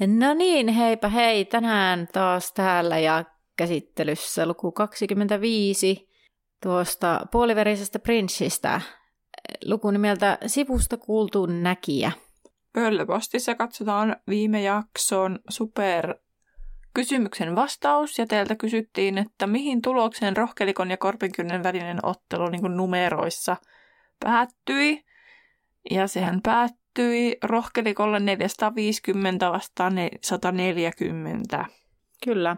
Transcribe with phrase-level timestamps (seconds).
[0.00, 3.24] No niin, heipä hei, tänään taas täällä ja
[3.56, 6.08] käsittelyssä luku 25
[6.62, 8.80] tuosta puoliverisestä prinssistä.
[9.64, 12.12] Luku nimeltä Sivusta kuultu näkijä.
[12.72, 16.14] Pöllöpostissa katsotaan viime jakson super
[16.94, 23.56] kysymyksen vastaus ja teiltä kysyttiin, että mihin tulokseen rohkelikon ja korpinkynnen välinen ottelu niin numeroissa
[24.20, 25.04] päättyi.
[25.90, 31.64] Ja sehän päättyi päättyi rohkelikolle 450 vastaan 140.
[32.24, 32.56] Kyllä.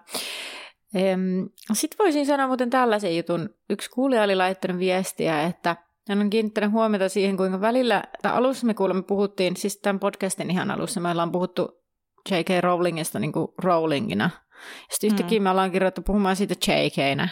[1.73, 3.51] Sitten voisin sanoa muuten tällaisen jutun.
[3.70, 5.77] Yksi kuulija oli laittanut viestiä, että
[6.09, 10.50] hän on kiinnittänyt huomiota siihen, kuinka välillä, tai alussa me kuulemme puhuttiin, siis tämän podcastin
[10.50, 11.83] ihan alussa me ollaan puhuttu
[12.31, 12.48] J.K.
[12.61, 14.31] Rowlingista niin kuin Rowlingina.
[14.91, 15.43] Sitten yhtäkkiä mm.
[15.43, 17.28] me ollaan kirjoittu puhumaan siitä J.K.nä.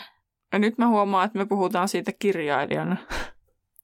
[0.52, 2.96] Ja nyt mä huomaan, että me puhutaan siitä kirjailijana.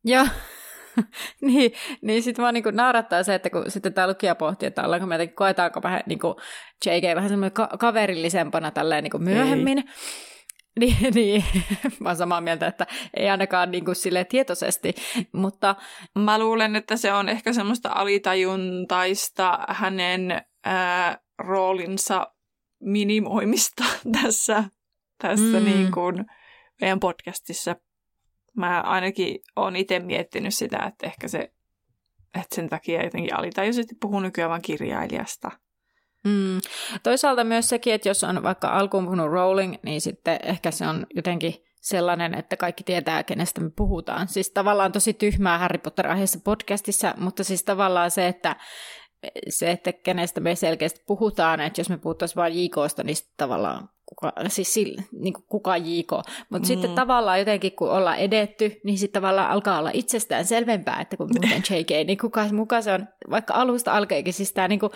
[0.05, 0.27] Joo,
[1.47, 5.07] niin, niin sitten vaan niinku naurattaa se, että kun sitten tämä lukija pohtii, että ollaanko
[5.07, 6.37] me jotenkin, koetaanko vähän niinku
[6.87, 9.79] JK vähän semmoinen ka- kaverillisempana tälleen niinku myöhemmin.
[9.79, 9.85] Ei.
[10.81, 11.45] Niin, niin,
[12.01, 14.95] mä oon samaa mieltä, että ei ainakaan niin kuin sille tietoisesti,
[15.33, 15.77] mutta...
[16.19, 22.35] Mä luulen, että se on ehkä semmoista alitajuntaista hänen ää, roolinsa
[22.81, 23.85] minimoimista
[24.23, 24.65] tässä,
[25.19, 25.65] tässä mm.
[25.65, 26.25] niin kuin
[26.81, 27.77] meidän podcastissa
[28.61, 31.53] mä ainakin olen itse miettinyt sitä, että ehkä se,
[32.35, 35.51] että sen takia jotenkin alitajuisesti puhun nykyään vain kirjailijasta.
[36.25, 36.61] Mm.
[37.03, 41.07] Toisaalta myös sekin, että jos on vaikka alkuun puhunut Rowling, niin sitten ehkä se on
[41.15, 44.29] jotenkin sellainen, että kaikki tietää, kenestä me puhutaan.
[44.29, 48.57] Siis tavallaan tosi tyhmää Harry Potter-aiheessa podcastissa, mutta siis tavallaan se, että
[49.49, 54.33] se, että kenestä me selkeästi puhutaan, että jos me puhuttaisiin vain JKsta, niin tavallaan kuka,
[54.49, 56.13] siis sillä, niin kuin kuka JK.
[56.51, 56.65] Mutta mm.
[56.65, 61.31] sitten tavallaan jotenkin, kun ollaan edetty, niin sitten tavallaan alkaa olla itsestään selvempää, että kun
[61.35, 64.93] muuten JK, niin kuka muka se on, vaikka alusta alkeekin, siis tämä niin kuin,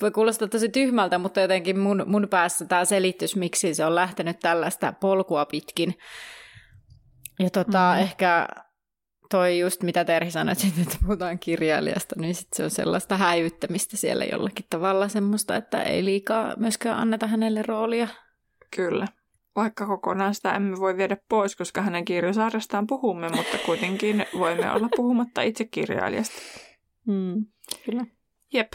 [0.00, 4.40] voi kuulostaa tosi tyhmältä, mutta jotenkin mun, mun päässä tämä selitys, miksi se on lähtenyt
[4.40, 5.94] tällaista polkua pitkin.
[7.38, 8.02] Ja tota, mm.
[8.02, 8.48] ehkä
[9.32, 14.24] toi just mitä Terhi sanoi, että puhutaan kirjailijasta, niin sit se on sellaista häivyttämistä siellä
[14.24, 18.08] jollakin tavalla semmoista, että ei liikaa myöskään anneta hänelle roolia.
[18.76, 19.06] Kyllä.
[19.56, 24.88] Vaikka kokonaan sitä emme voi viedä pois, koska hänen kirjasarjastaan puhumme, mutta kuitenkin voimme olla
[24.96, 26.36] puhumatta itse kirjailijasta.
[27.06, 27.46] Mm,
[27.84, 28.06] kyllä.
[28.52, 28.72] Jep.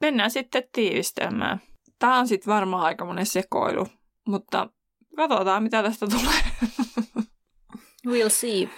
[0.00, 1.60] Mennään sitten tiivistelmään.
[1.98, 3.86] Tämä on sitten varmaan aika monen sekoilu,
[4.26, 4.70] mutta
[5.16, 6.42] katsotaan mitä tästä tulee.
[8.08, 8.68] We'll see.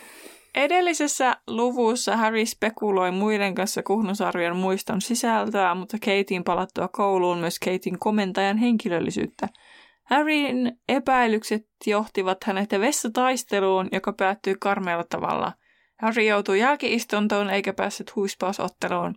[0.54, 7.98] Edellisessä luvussa Harry spekuloi muiden kanssa kuhnusarvion muiston sisältöä, mutta Katein palattua kouluun myös Katein
[7.98, 9.48] komentajan henkilöllisyyttä–
[10.04, 15.52] Harryn epäilykset johtivat hänet vessataisteluun, joka päättyi karmealla tavalla.
[16.00, 19.14] Harry joutui jälkiistuntoon eikä päässyt huispausotteluun.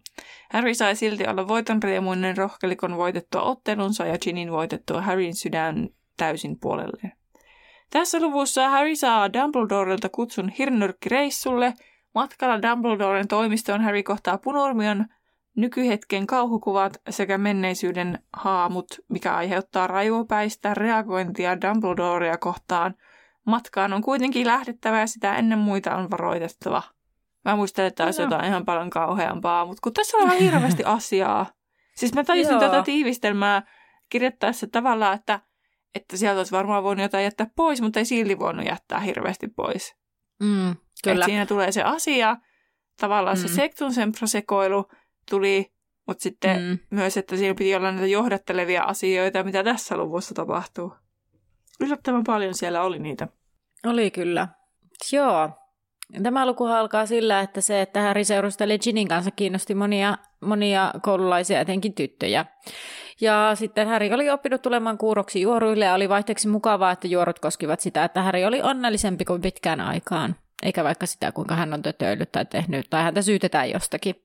[0.54, 7.12] Harry sai silti olla voitonriemuinen rohkelikon voitettua ottelunsa ja Ginin voitettua Harryn sydän täysin puolelleen.
[7.90, 11.74] Tässä luvussa Harry saa Dumbledorelta kutsun hirnyrkkireissulle.
[12.16, 15.06] Matkalla Dumbledoren toimistoon Harry kohtaa Punurmion,
[15.56, 22.96] nykyhetken kauhukuvat sekä menneisyyden haamut, mikä aiheuttaa raivopäistä reagointia Dumbledorea kohtaan.
[23.46, 26.84] Matkaan on kuitenkin lähdettävä ja sitä ennen muita on varoitettava.
[27.46, 28.26] Mä muistan, että olisi no.
[28.26, 31.46] jotain ihan paljon kauheampaa, mutta kun tässä on ihan hirveästi asiaa.
[31.96, 32.60] Siis mä tajusin Joo.
[32.60, 33.62] tätä tiivistelmää
[34.10, 35.40] kirjoittaessa tavallaan, että,
[35.98, 39.96] että sieltä olisi varmaan voinut jotain jättää pois, mutta ei silti voinut jättää hirveästi pois.
[40.44, 41.26] Mm, kyllä.
[41.26, 42.38] Et siinä tulee se asia,
[43.00, 43.42] tavallaan mm.
[43.42, 44.86] se sektunsen prosekoilu,
[45.30, 45.74] tuli,
[46.08, 46.80] mutta sitten mm.
[46.90, 50.94] myös, että siinä piti olla näitä johdattelevia asioita, mitä tässä luvussa tapahtuu.
[51.80, 53.28] Yllättävän paljon siellä oli niitä.
[53.86, 54.48] Oli kyllä.
[55.12, 55.50] Joo.
[56.24, 61.60] Tämä luku alkaa sillä, että se, että Harry seurusteli Ginin kanssa kiinnosti monia, monia koululaisia,
[61.60, 62.46] etenkin tyttöjä.
[63.22, 67.80] Ja sitten Harry oli oppinut tulemaan kuuroksi juoruille ja oli vaihteeksi mukavaa, että juorut koskivat
[67.80, 70.36] sitä, että Harry oli onnellisempi kuin pitkään aikaan.
[70.64, 74.16] Eikä vaikka sitä, kuinka hän on tötöillyt tai tehnyt, tai häntä syytetään jostakin.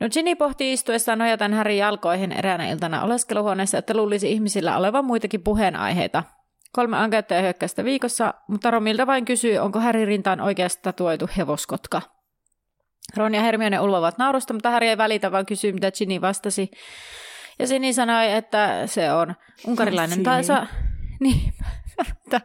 [0.00, 5.42] No Ginny pohti istuessaan nojatan Härin jalkoihin eräänä iltana oleskeluhuoneessa, että luulisi ihmisillä olevan muitakin
[5.42, 6.22] puheenaiheita.
[6.72, 12.02] Kolme ankeuttajaa hyökkäystä viikossa, mutta Romilta vain kysyi, onko Häri rintaan oikeasti tatuoitu hevoskotka.
[13.16, 16.70] Ron ja Hermione ulvovat naurusta, mutta Häri ei välitä, vaan kysyy, mitä Ginny vastasi.
[17.60, 19.34] Ja Sini sanoi, että se on
[19.66, 20.66] unkarilainen taisa.
[21.20, 21.52] Niin,
[21.98, 22.40] mutta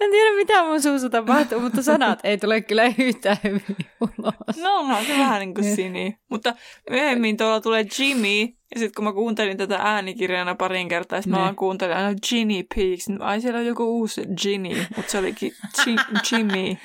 [0.00, 4.56] en tiedä mitä mun suussa tapahtuu, mutta sanat ei tule kyllä yhtään hyvin ulos.
[4.62, 6.18] No onhan se vähän niin kuin Sini.
[6.30, 6.54] Mutta
[6.90, 8.40] myöhemmin tuolla tulee Jimmy,
[8.74, 12.62] ja sitten kun mä kuuntelin tätä äänikirjana parin kertaa, sitten mä vaan kuuntelin aina Ginny
[12.74, 13.06] Pigs.
[13.20, 15.52] Ai siellä on joku uusi Ginny, mutta se olikin
[16.32, 16.76] Jimmy.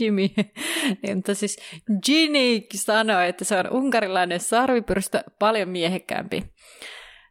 [0.00, 0.28] Jimmy.
[1.02, 1.58] niin, mutta siis
[2.06, 6.42] Ginny sanoi, että se on unkarilainen sarvipyrstö paljon miehekkäämpi.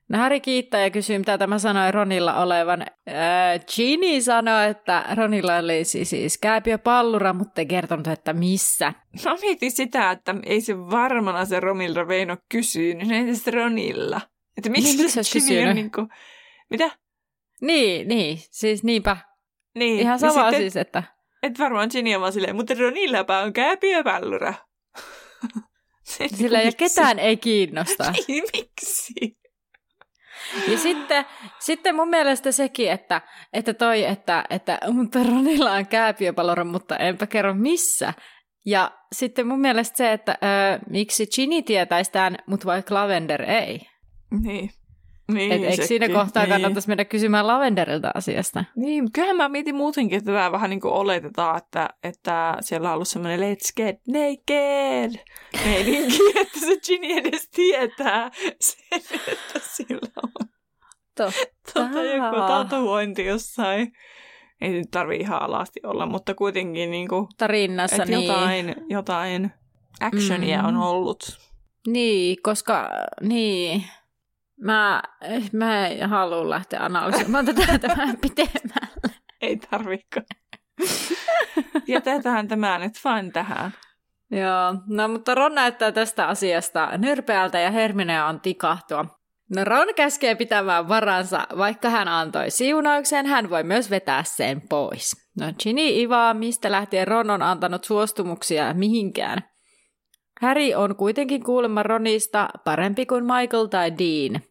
[0.10, 2.82] No Harry kiittää ja kysyy, mitä tämä sanoi Ronilla olevan.
[2.82, 8.94] Äh, Ginny sanoi, että Ronilla olisi siis kääpiöpallura, mutta ei kertonut, että missä.
[9.26, 14.22] Mä mietin sitä, että ei se varmana se Romilta Veino kysyy, niin se Ronilla.
[14.58, 16.08] Että miksi niin, se on niin kuin...
[16.70, 16.92] Mitä?
[17.62, 19.18] Niin, niin, siis niinpä.
[19.76, 20.00] Niin.
[20.00, 21.04] Ihan sama sitten, siis, että...
[21.44, 24.54] Et varmaan Ginny on vaan silleen, mutta Ronillapa on kääpiöpallura.
[26.38, 28.14] Sillä ja ketään ei kiinnosta.
[28.28, 29.38] niin, miksi?
[30.68, 31.26] Ja sitten,
[31.60, 33.22] sitten mun mielestä sekin, että,
[33.54, 38.14] että toi, että, että mutta Ronilla on kääpiöpalora, mutta enpä kerro missä.
[38.66, 43.82] Ja sitten mun mielestä se, että ö, miksi Ginny tietäisi tämän, mutta vaikka Lavender ei.
[44.44, 44.70] Niin.
[45.34, 46.50] Niin, Et eikö siinä kohtaa niin.
[46.50, 48.66] kannattaisi mennä kysymään Lavenderilta asiasta?
[48.76, 52.94] Niin, kyllähän mä mietin muutenkin, että tämä vähän niin kuin oletetaan, että, että siellä on
[52.94, 55.26] ollut semmoinen let's get naked
[55.66, 58.32] meininki, että se Ginny edes tietää
[58.62, 60.48] sen, että sillä on
[61.18, 61.74] Totta.
[61.74, 63.94] tota, joku tatuointi jossain.
[64.62, 68.24] Ei nyt tarvii ihan alasti olla, mutta kuitenkin niin kuin, Tarinnassa, niin.
[68.24, 69.52] jotain, jotain
[70.02, 70.68] actionia mm.
[70.68, 71.40] on ollut.
[71.88, 72.90] Niin, koska
[73.22, 73.84] niin,
[74.62, 75.04] Mä,
[75.54, 79.16] mä en halua lähteä analysoimaan tätä tämän pitemmälle.
[79.42, 80.26] Ei tarvikaan.
[81.88, 83.72] Jätetään tämä nyt vain tähän.
[84.32, 89.06] Joo, no mutta Ron näyttää tästä asiasta nyrpeältä ja Hermione on tikahtua.
[89.56, 95.12] No Ron käskee pitämään varansa, vaikka hän antoi siunauksen, hän voi myös vetää sen pois.
[95.40, 99.44] No Ginny ivaa, mistä lähtien Ron on antanut suostumuksia mihinkään.
[100.42, 104.42] Harry on kuitenkin kuulemma Ronista parempi kuin Michael tai Dean.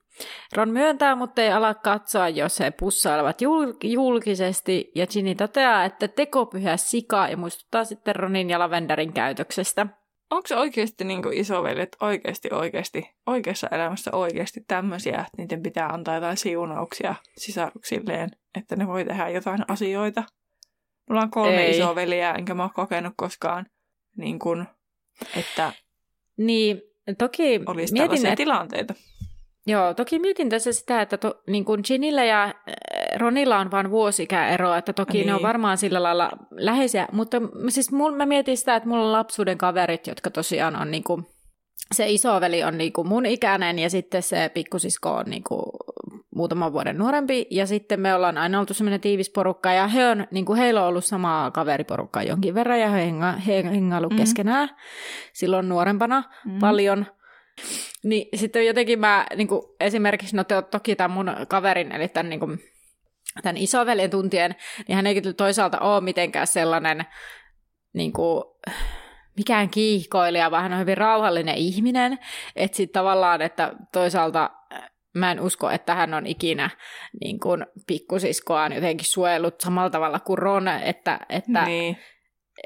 [0.54, 6.08] Ron myöntää, mutta ei ala katsoa, jos he pussailevat jul- julkisesti, ja Ginny toteaa, että
[6.08, 9.86] tekopyhä sika ja muistuttaa sitten Ronin ja Lavenderin käytöksestä.
[10.30, 16.14] Onko se oikeasti niin isoveljet oikeasti oikeasti oikeassa elämässä oikeasti tämmöisiä, että niiden pitää antaa
[16.14, 20.22] jotain siunauksia sisaruksilleen, että ne voi tehdä jotain asioita?
[21.08, 21.78] Mulla on kolme ei.
[21.78, 23.66] isoveliä, enkä mä ole kokenut koskaan
[24.16, 24.66] niin kuin,
[25.36, 25.72] että
[26.36, 26.82] niin,
[27.18, 28.36] toki olisi mietin, että...
[28.36, 28.94] tilanteita.
[29.66, 32.54] Joo, toki mietin tässä sitä, että to, niin kuin Ginillä ja äh,
[33.16, 35.26] Ronilla on vain vuosikäeroa, että toki niin.
[35.26, 35.46] ne on niin.
[35.46, 37.36] varmaan sillä lailla läheisiä, mutta
[37.68, 41.26] siis mul, mä mietin sitä, että mulla on lapsuuden kaverit, jotka tosiaan on niin kuin,
[41.94, 45.62] se isoveli on niin kuin mun ikäinen ja sitten se pikkusisko on niin kuin
[46.36, 50.26] muutaman vuoden nuorempi ja sitten me ollaan aina oltu semmoinen tiivis porukka ja he on,
[50.30, 54.16] niin kuin heillä on ollut samaa kaveriporukkaa jonkin verran ja he, henga, he hengailu mm.
[54.16, 54.70] keskenään
[55.32, 56.58] silloin nuorempana mm.
[56.58, 57.06] paljon.
[58.02, 62.30] Niin sitten jotenkin mä niin kuin esimerkiksi, no te, toki tämän mun kaverin, eli tämän,
[62.30, 62.58] niin kuin,
[63.42, 64.54] tämän isoveljen tuntien,
[64.88, 67.04] niin hän ei toisaalta ole mitenkään sellainen
[67.92, 68.44] niin kuin,
[69.36, 72.18] mikään kiihkoilija, vaan hän on hyvin rauhallinen ihminen.
[72.56, 74.50] Että sitten tavallaan, että toisaalta
[75.16, 76.70] mä en usko, että hän on ikinä
[77.20, 81.96] niin kuin pikkusiskoaan jotenkin suojellut samalla tavalla kuin Ron, että, että niin.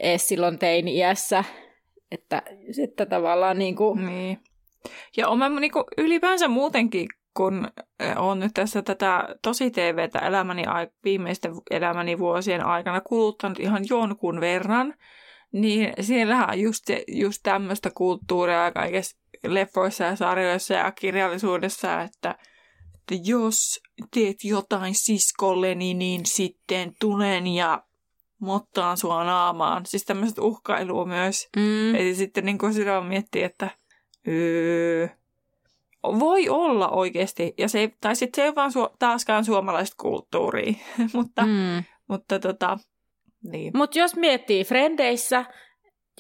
[0.00, 1.44] ees silloin teini-iässä,
[2.10, 4.06] että sitten tavallaan niin kuin...
[4.06, 4.38] Niin.
[5.16, 7.68] Ja olen niin kuin ylipäänsä muutenkin, kun
[8.16, 10.62] on nyt tässä tätä tosi TVtä elämäni,
[11.04, 14.94] viimeisten elämäni vuosien aikana kuluttanut ihan jonkun verran,
[15.52, 19.16] niin siellähän on just, just tämmöistä kulttuuria kaikessa
[19.46, 22.38] leffoissa ja sarjoissa ja kirjallisuudessa, että,
[22.94, 23.80] että jos
[24.14, 27.84] teet jotain siskolleni, niin sitten tulen ja
[28.38, 29.86] mottaan sua naamaan.
[29.86, 31.48] Siis tämmöiset uhkailua myös.
[31.56, 31.94] Mm.
[31.94, 33.70] Eli sitten niin kuin sitä miettii, että
[34.28, 35.08] öö,
[36.02, 39.96] voi olla oikeasti, ja se ei, tai sitten se ei ole vaan su- taaskaan suomalaista
[40.00, 40.72] kulttuuria,
[41.14, 41.84] mutta, mm.
[42.08, 42.78] mutta tota,
[43.42, 43.72] niin.
[43.76, 45.44] Mutta jos miettii Frendeissä,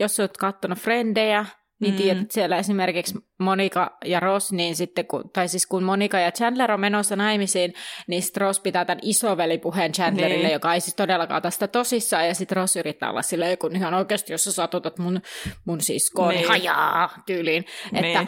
[0.00, 1.46] jos olet katsonut Frendejä,
[1.80, 1.98] niin mm.
[1.98, 6.72] tiedät siellä esimerkiksi Monika ja Ross, niin sitten kun, tai siis kun Monika ja Chandler
[6.72, 7.74] on menossa naimisiin,
[8.06, 10.52] niin sitten Ross pitää tämän isovelipuheen Chandlerille, niin.
[10.52, 14.32] joka ei siis todellakaan tästä tosissaan, ja sitten Ross yrittää olla silleen, kun ihan oikeasti,
[14.32, 15.20] jos sä satutat mun,
[15.64, 16.48] mun siskoon, niin.
[16.48, 17.64] hajaa tyyliin.
[17.92, 18.04] Niin.
[18.04, 18.26] Että,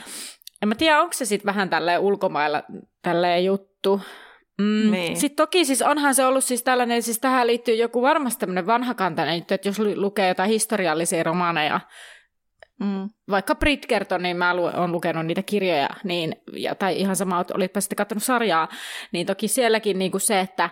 [0.62, 2.62] en mä tiedä, onko se sitten vähän tälleen ulkomailla
[3.02, 4.00] tälleen juttu,
[4.59, 5.16] Mm, niin.
[5.16, 9.44] Sitten toki siis onhan se ollut siis tällainen, siis tähän liittyy joku varmasti tämmöinen vanhakantainen,
[9.50, 11.80] että jos lukee jotain historiallisia romaaneja
[12.80, 13.09] Mm.
[13.30, 17.97] vaikka Bridgerton, niin mä oon lukenut niitä kirjoja, niin, ja, tai ihan sama, olitpa sitten
[17.97, 18.68] katsonut sarjaa,
[19.12, 20.71] niin toki sielläkin niin kuin se, että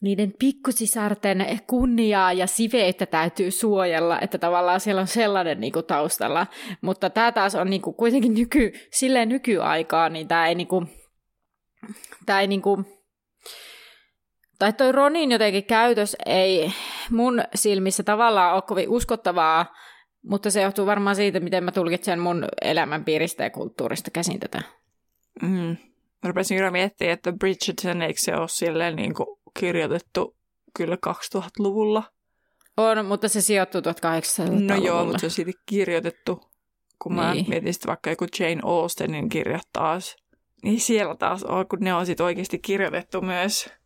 [0.00, 6.46] niiden pikkusisarten kunniaa ja siveitä täytyy suojella, että tavallaan siellä on sellainen niin kuin taustalla.
[6.80, 10.88] Mutta tämä taas on niin kuin kuitenkin nyky, silleen nykyaikaa, niin tämä ei, niin kuin,
[12.26, 12.86] tämä ei niin kuin,
[14.60, 16.72] tai toi Ronin jotenkin käytös ei
[17.10, 19.66] mun silmissä tavallaan ole kovin uskottavaa,
[20.22, 24.62] mutta se johtuu varmaan siitä, miten mä tulkitsen mun elämänpiiristä ja kulttuurista käsin tätä.
[25.42, 25.76] Mm.
[26.22, 29.26] Mä rupesin kyllä miettimään, että Bridgerton eikö se ole silleen niin kuin
[29.58, 30.36] kirjoitettu
[30.76, 32.02] kyllä 2000-luvulla?
[32.76, 34.76] On, mutta se sijoittuu 1800-luvulle.
[34.76, 36.50] No joo, mutta se on siitä kirjoitettu.
[37.02, 37.48] Kun mä Niin.
[37.48, 40.16] mietin sitten vaikka joku Jane Austenin kirjat taas,
[40.62, 43.79] niin siellä taas on, kun ne on sitten oikeasti kirjoitettu myös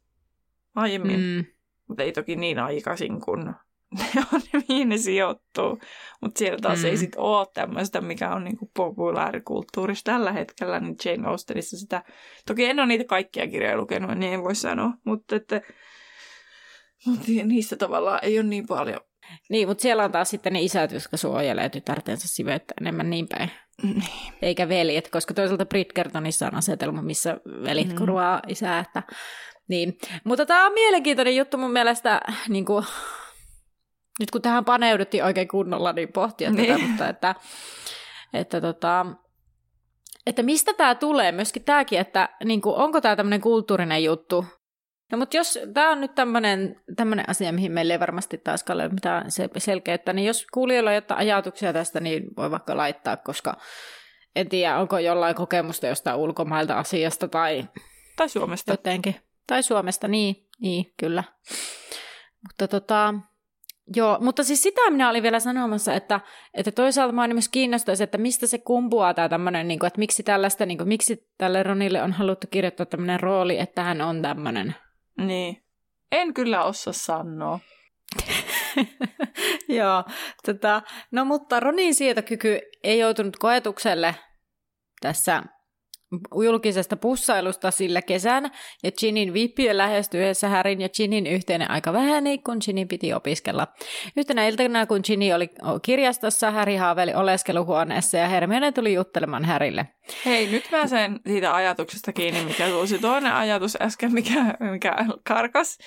[0.75, 1.21] aiemmin.
[1.21, 1.45] Mm.
[1.89, 3.45] Mutta ei toki niin aikaisin, kun
[3.99, 5.79] ne on, mihin ne sijoittuu.
[6.23, 6.85] Mutta siellä taas mm.
[6.85, 12.03] ei sitten ole tämmöistä, mikä on niinku populaarikulttuurissa tällä hetkellä, niin Jane Austenissa sitä...
[12.47, 15.61] Toki en ole niitä kaikkia kirjoja lukenut, niin en voi sanoa, mutta että...
[17.07, 19.01] Mutta niistä tavallaan ei ole niin paljon.
[19.51, 23.51] Niin, mutta siellä on taas sitten ne isät, jotka suojelee tytärtensä siveyttä enemmän niin päin.
[23.83, 24.03] Niin.
[24.43, 27.97] Eikä veljet, koska toisaalta Bridgertonissa on asetelma, missä velit Mm.
[27.97, 28.79] kurvaa isää.
[28.81, 29.03] Että...
[29.69, 29.99] Niin.
[30.25, 32.85] Mutta tämä on mielenkiintoinen juttu mun mielestä, niin kuin...
[34.21, 36.67] nyt kun tähän paneuduttiin oikein kunnolla, niin pohtia niin.
[36.67, 37.35] tätä, mutta että,
[38.33, 39.07] että, tota,
[40.27, 44.45] että mistä tämä tulee, myöskin tämäkin, että niin kuin, onko tämä tämmöinen kulttuurinen juttu,
[45.13, 49.31] No mutta jos tämä on nyt tämmöinen asia, mihin meillä ei varmasti taaskaan ole mitään
[49.31, 53.57] se- selkeyttä, niin jos kuulijoilla on jotain ajatuksia tästä, niin voi vaikka laittaa, koska
[54.37, 57.65] en tiedä, onko jollain kokemusta jostain ulkomailta asiasta tai
[58.17, 58.73] Tai Suomesta.
[58.73, 59.17] jotenkin.
[59.47, 61.25] Tai Suomesta, niin, niin kyllä.
[62.43, 63.15] Mutta tota,
[63.97, 66.21] joo, mutta siis sitä minä olin vielä sanomassa, että,
[66.55, 70.23] että toisaalta minua myös kiinnostaisi, että mistä se kumpuaa tämä tämmöinen, niin kuin, että miksi
[70.23, 74.75] tällaista, niin kuin, miksi tälle Ronille on haluttu kirjoittaa tämmöinen rooli, että hän on tämmöinen.
[75.19, 75.65] Niin.
[76.13, 77.61] En kyllä osaa sanoa.
[79.69, 80.05] Joo,
[80.47, 84.15] tota, no mutta Ronin sietokyky ei joutunut koetukselle
[85.01, 85.43] tässä
[86.45, 88.51] julkisesta pussailusta sillä kesänä,
[88.83, 93.67] ja Ginin vippien lähestyessä Härin ja Ginin yhteinen aika väheni, kun Ginin piti opiskella.
[94.17, 95.51] Yhtenä iltana, kun Ginny oli
[95.83, 99.89] kirjastossa, Häri haaveli oleskeluhuoneessa ja Hermione tuli juttelemaan Härille.
[100.25, 104.97] Hei, nyt mä sen siitä ajatuksesta kiinni, mikä tuli toinen ajatus äsken, mikä, mikä
[105.29, 105.79] karkas.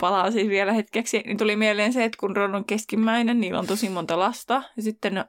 [0.00, 1.22] Palaa siis vielä hetkeksi.
[1.26, 4.62] Niin tuli mieleen se, että kun Ron on keskimmäinen, niillä on tosi monta lasta.
[4.76, 5.24] Ja sitten ä,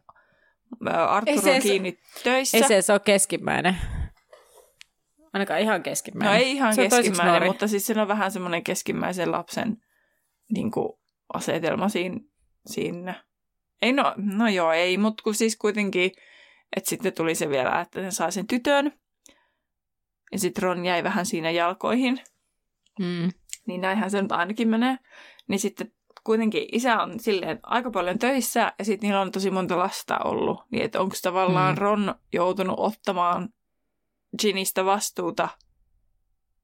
[0.87, 2.57] Ei Arthur on kiinni töissä.
[2.57, 3.77] Ei se, se ole keskimmäinen.
[5.33, 6.33] Ainakaan ihan keskimmäinen.
[6.33, 9.77] No ei ihan se keskimmäinen, mutta siis se on vähän semmoinen keskimmäisen lapsen
[10.49, 10.89] niin kuin,
[11.33, 12.19] asetelma siinä,
[12.65, 13.23] siinä.
[13.81, 16.11] Ei no, no joo, ei, mutta kun siis kuitenkin,
[16.75, 18.91] että sitten tuli se vielä, että ne saa sen tytön.
[20.31, 22.19] Ja sitten Ron jäi vähän siinä jalkoihin,
[22.99, 23.29] Mm.
[23.67, 24.97] niin näinhän se nyt ainakin menee.
[25.47, 25.91] Niin sitten
[26.23, 30.59] kuitenkin isä on silleen aika paljon töissä ja sitten niillä on tosi monta lasta ollut.
[30.71, 31.81] Niin että onko tavallaan Mm.
[31.81, 33.49] Ron joutunut ottamaan
[34.41, 35.49] Ginistä vastuuta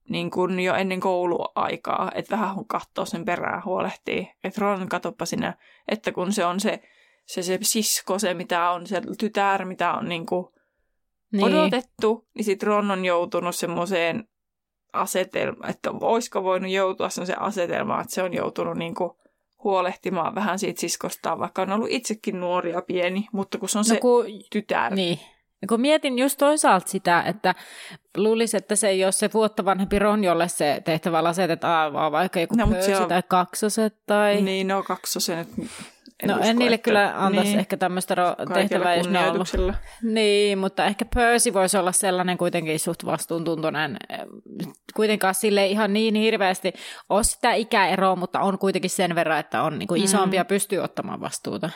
[0.09, 4.27] niin kuin jo ennen kouluaikaa, että vähän katsoo sen perään, huolehtii.
[4.43, 5.53] Että Ron, katoppa sinä,
[5.87, 6.79] että kun se on se,
[7.25, 10.47] se, se sisko, se mitä on, se tytär, mitä on niin kuin
[11.31, 11.43] Niin.
[11.43, 14.27] odotettu, niin sitten Ron on joutunut semmoiseen
[14.93, 19.11] asetelmaan, että olisiko voinut joutua semmoiseen asetelmaan, että se on joutunut niin kuin
[19.63, 23.85] huolehtimaan vähän siitä siskostaan, vaikka on ollut itsekin nuori ja pieni, mutta kun se on
[23.89, 24.95] No se kun, tytär.
[24.95, 25.19] niin.
[25.63, 27.55] Ja kun mietin just toisaalta sitä, että
[28.17, 32.39] luulisi, että se ei ole se vuotta vanhempi Ron, jolle se tehtävä asetetaan, vaan vaikka
[32.39, 34.41] joku No, pöysi on- tai kaksoset tai...
[34.41, 35.69] Niin, no kaksosen nyt.
[36.23, 39.19] En no usko, en niille että- kyllä antaisi niin, ehkä tämmöistä ro- tehtävää, jos ne
[39.19, 39.75] on ollut.
[40.01, 43.97] Niin, mutta ehkä Percy voisi olla sellainen kuitenkin suht vastuuntuntoinen.
[44.95, 46.73] Kuitenkaan sille ihan niin hirveästi
[47.09, 50.05] ole sitä ikäeroa, mutta on kuitenkin sen verran, että on niin kuin Mm.
[50.05, 51.69] isompi ja pystyy ottamaan vastuuta.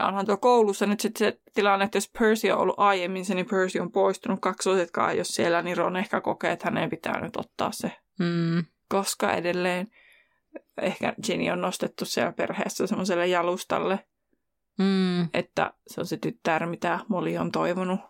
[0.00, 3.34] Ja onhan tuo koulussa nyt sitten se tilanne, että jos Percy on ollut aiemmin se,
[3.34, 7.36] niin Percy on poistunut kaksosetkaan, jos siellä, niin Ron ehkä kokee, että hänen pitää nyt
[7.36, 7.92] ottaa se.
[8.18, 8.64] Mm.
[8.88, 9.88] Koska edelleen
[10.82, 14.06] ehkä Ginny on nostettu siellä perheessä semmoiselle jalustalle,
[14.78, 15.28] Mm.
[15.34, 18.00] että se on se tyttär, mitä Molly on toivonut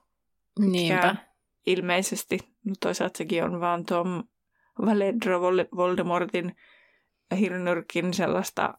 [0.59, 0.95] Niinpä.
[0.95, 1.21] pitkään.
[1.67, 2.39] Ilmeisesti.
[2.65, 4.25] Mutta toisaalta sekin on vaan Tom
[4.87, 6.57] Valedro Vol- Voldemortin
[7.41, 8.75] Hirnyrkin sellaista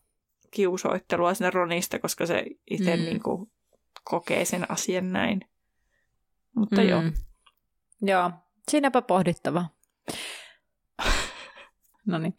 [0.52, 3.04] kiusoittelua sinne Ronista, koska se itse Mm.
[3.04, 3.52] niin kuin,
[4.04, 5.42] kokee sen asian näin.
[6.56, 6.90] Mutta mm.
[6.90, 7.02] joo.
[8.02, 8.32] Joo,
[8.72, 9.66] siinäpä pohdittava.
[12.08, 12.34] No niin.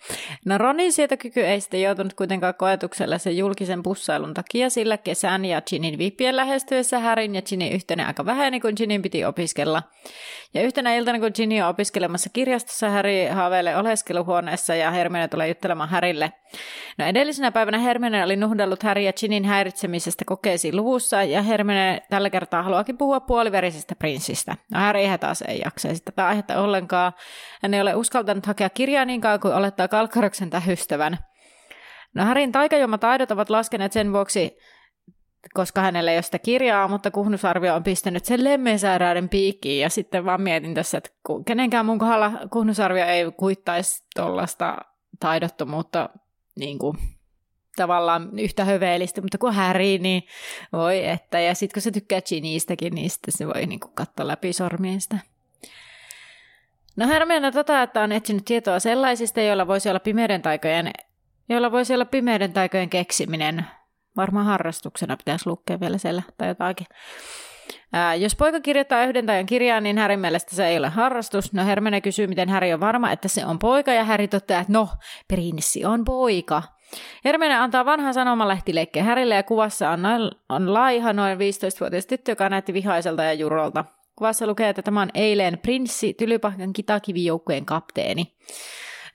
[0.46, 5.60] No Ronin sietokyky ei sitten joutunut kuitenkaan koetukselle sen julkisen pussailun takia, sillä kesän ja
[5.60, 9.82] Ginin vippien lähestyessä Härin ja Ginin yhteinen aika väheni, kun Ginin piti opiskella.
[10.54, 15.88] Ja yhtenä iltana, kun Ginny on opiskelemassa kirjastossa, Häri haaveilee oleskeluhuoneessa ja Hermione tulee juttelemaan
[15.88, 16.32] Härille.
[16.98, 22.30] No edellisenä päivänä Hermione oli nuhdellut Häri ja Ginin häiritsemisestä kokeisiin luvussa, ja Hermione tällä
[22.30, 24.56] kertaa haluakin puhua puoliverisestä prinssistä.
[24.72, 27.12] No Häri taas ei jaksa tätä aihetta ollenkaan.
[27.62, 31.18] Hän ei ole uskaltanut hakea kirjaa niin kauan kuin olettaa Kalkkaroksen tähystävän.
[32.14, 34.56] No Härin taikajomataidot ovat laskeneet sen vuoksi,
[35.54, 39.82] koska hänellä ei ole sitä kirjaa, mutta kuhnusarvio on pistänyt sen lemmensairauden piikkiin.
[39.82, 41.10] Ja sitten vaan mietin tässä, että
[41.46, 44.76] kenenkään mun kohdalla kuhnusarvio ei kuittaisi tuollaista
[45.20, 46.08] taidottomuutta
[46.56, 46.96] niin kuin,
[47.76, 50.22] tavallaan yhtä höveellistä, mutta kun Häri, niin
[50.72, 51.40] voi että.
[51.40, 55.18] Ja sitten kun se tykkää Ginistäkin, niin sitten se voi niin kuin, katsoa läpi sormiensa.
[56.96, 60.90] No Hermione tota, että on etsinyt tietoa sellaisista, joilla voisi olla pimeyden taikojen,
[61.48, 63.66] joilla voisi olla pimeyden taikojen keksiminen.
[64.16, 66.86] Varmaan harrastuksena pitäisi lukea vielä siellä tai jotakin.
[67.92, 71.52] Ää, jos poika kirjoittaa yhden tajan kirjaa, niin Härin mielestä se ei ole harrastus.
[71.52, 74.72] No Hermione kysyy, miten Häri on varma, että se on poika, ja Häri toteaa, että
[74.72, 74.88] no,
[75.28, 76.62] prinssi on poika.
[77.24, 82.48] Hermione antaa vanhan sanomalehtileikkeen Härille ja kuvassa on, noin, on laiha noin 15-vuotias tyttö, joka
[82.48, 83.84] näytti vihaiselta ja jurolta.
[84.22, 88.36] Kuvassa lukee, että tämä on eilen prinssi Tylypahkan kitakivijoukkueen kapteeni.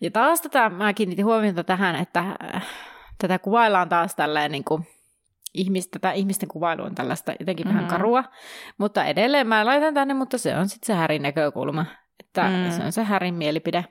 [0.01, 2.67] Ja taas tätä, mä kiinnitin huomiota tähän, että äh,
[3.17, 4.87] tätä kuvaillaan taas tälleen niin kuin
[5.53, 7.77] ihmistä, tätä ihmisten kuvailu on tällaista jotenkin mm-hmm.
[7.77, 8.23] vähän karua,
[8.77, 11.85] mutta edelleen mä laitan tänne, mutta se on sitten se Härin näkökulma,
[12.19, 12.71] että mm.
[12.71, 13.85] se on se Härin mielipide.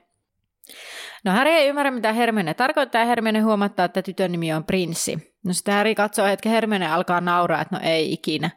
[1.25, 5.35] No Häri ei ymmärrä, mitä Hermione tarkoittaa, ja Hermione huomattaa, että tytön nimi on Prinssi.
[5.45, 8.49] No sitten Häri katsoo hetken Hermione alkaa nauraa, että no ei ikinä.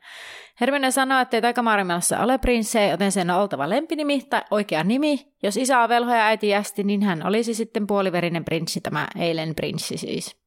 [0.60, 5.26] Hermione sanoo, että ei taikamaailmassa ole prinssejä, joten sen on oltava lempinimi tai oikea nimi.
[5.42, 9.54] Jos isä on velho ja äiti jästi, niin hän olisi sitten puoliverinen prinssi, tämä eilen
[9.54, 10.39] prinssi siis.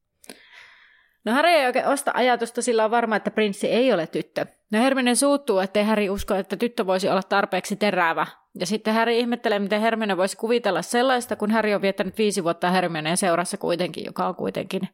[1.24, 4.46] No Harry ei oikein osta ajatusta, sillä on varma, että prinssi ei ole tyttö.
[4.72, 8.26] No Hermione suuttuu, ettei Harry usko, että tyttö voisi olla tarpeeksi terävä.
[8.60, 12.70] Ja sitten Harry ihmettelee, miten Hermione voisi kuvitella sellaista, kun Harry on viettänyt viisi vuotta
[12.70, 14.88] Hermioneen seurassa kuitenkin, joka on kuitenkin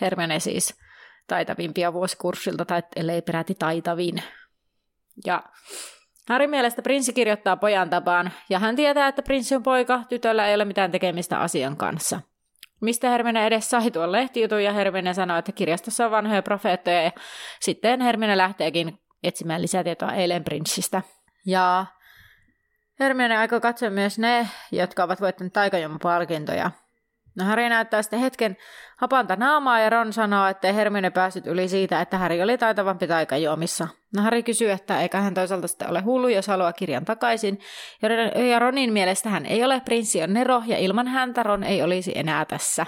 [0.00, 0.74] Hermione siis
[1.26, 4.22] taitavimpia vuosikurssilta, tai ellei peräti taitavin.
[5.26, 5.42] Ja
[6.28, 10.54] Harry mielestä prinssi kirjoittaa pojan tapaan, ja hän tietää, että prinssi on poika, tytöllä ei
[10.54, 12.20] ole mitään tekemistä asian kanssa.
[12.80, 17.10] Mistä Hermione edes sai tuon lehtijutun, ja Hermione sanoi, että kirjastossa on vanhoja profeettoja, ja
[17.60, 21.02] sitten Hermione lähteekin etsimään lisätietoa eilen prinssistä.
[21.46, 21.86] Ja
[23.00, 26.70] Hermione aikoo katsoa myös ne, jotka ovat voittaneet taikajomapalkintoja,
[27.36, 28.56] No Harry näyttää sitten hetken
[28.96, 33.88] hapanta naamaa ja Ron sanoo, että Hermione päässyt yli siitä, että Harry oli taitavampi taikajuomissa.
[34.16, 37.60] No Harry kysyy, että eikä hän toisaalta sitten ole hullu, jos haluaa kirjan takaisin.
[38.50, 42.12] Ja Ronin mielestä hän ei ole prinssi on Nero ja ilman häntä Ron ei olisi
[42.14, 42.86] enää tässä.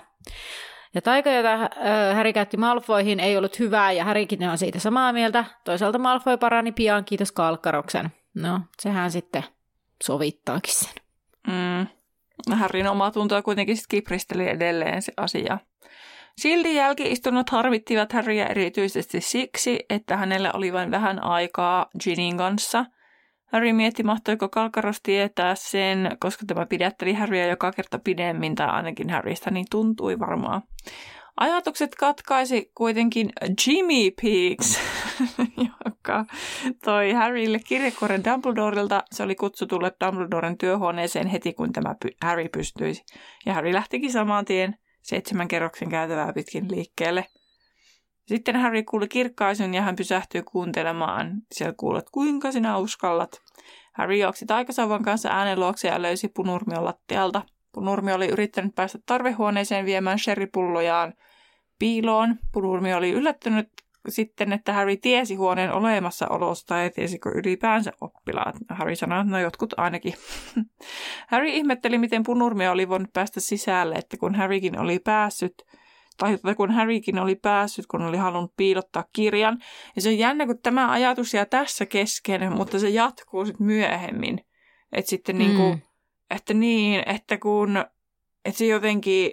[0.94, 1.70] Ja taika, jota äh,
[2.14, 5.44] Harry käytti Malfoihin, ei ollut hyvää ja Harrykin on siitä samaa mieltä.
[5.64, 8.12] Toisaalta Malfoy parani pian, kiitos Kalkkaroksen.
[8.34, 9.44] No, sehän sitten
[10.04, 10.94] sovittaakin sen.
[11.46, 11.99] Mm.
[12.52, 15.58] Harrin oma tuntoa kuitenkin sitten kipristeli edelleen se asia.
[16.38, 22.84] Silti jälkiistunnot harvittivat Harryä erityisesti siksi, että hänellä oli vain vähän aikaa Ginin kanssa.
[23.52, 29.10] Harry mietti, mahtoiko Kalkaros tietää sen, koska tämä pidätteli Harryä joka kerta pidemmin, tai ainakin
[29.10, 30.62] Harrystä niin tuntui varmaan.
[31.40, 33.32] Ajatukset katkaisi kuitenkin
[33.66, 34.78] Jimmy Peaks,
[35.84, 36.24] joka
[36.84, 39.02] toi Harrylle kirjekuoren Dumbledorelta.
[39.10, 43.04] Se oli kutsu tulla Dumbledoren työhuoneeseen heti, kun tämä Harry pystyisi.
[43.46, 47.26] Ja Harry lähtikin saman tien seitsemän kerroksen käytävää pitkin liikkeelle.
[48.26, 51.32] Sitten Harry kuuli kirkkaisun ja hän pysähtyi kuuntelemaan.
[51.52, 53.30] Siellä kuulet, kuinka sinä uskallat.
[53.92, 57.42] Harry juoksi taikasauvan kanssa äänen luokse ja löysi punurmion lattialta.
[57.72, 61.14] Punurmi oli yrittänyt päästä tarvehuoneeseen viemään sherrypullojaan
[61.80, 62.36] piiloon.
[62.52, 63.68] Punurmi oli yllättynyt
[64.08, 68.56] sitten, että Harry tiesi huoneen olemassaolosta ja tiesikö ylipäänsä oppilaat.
[68.68, 70.14] Harry sanoi, että no jotkut ainakin.
[71.30, 75.62] Harry ihmetteli, miten punurmi oli voinut päästä sisälle, että kun Harrykin oli päässyt,
[76.18, 79.58] tai että kun Harrykin oli päässyt, kun oli halunnut piilottaa kirjan.
[79.96, 84.40] Ja se on jännä, kun tämä ajatus jää tässä kesken, mutta se jatkuu sitten myöhemmin.
[84.92, 85.38] Että sitten mm.
[85.38, 85.82] niin kuin,
[86.30, 87.84] että niin, että kun,
[88.44, 89.32] että se jotenkin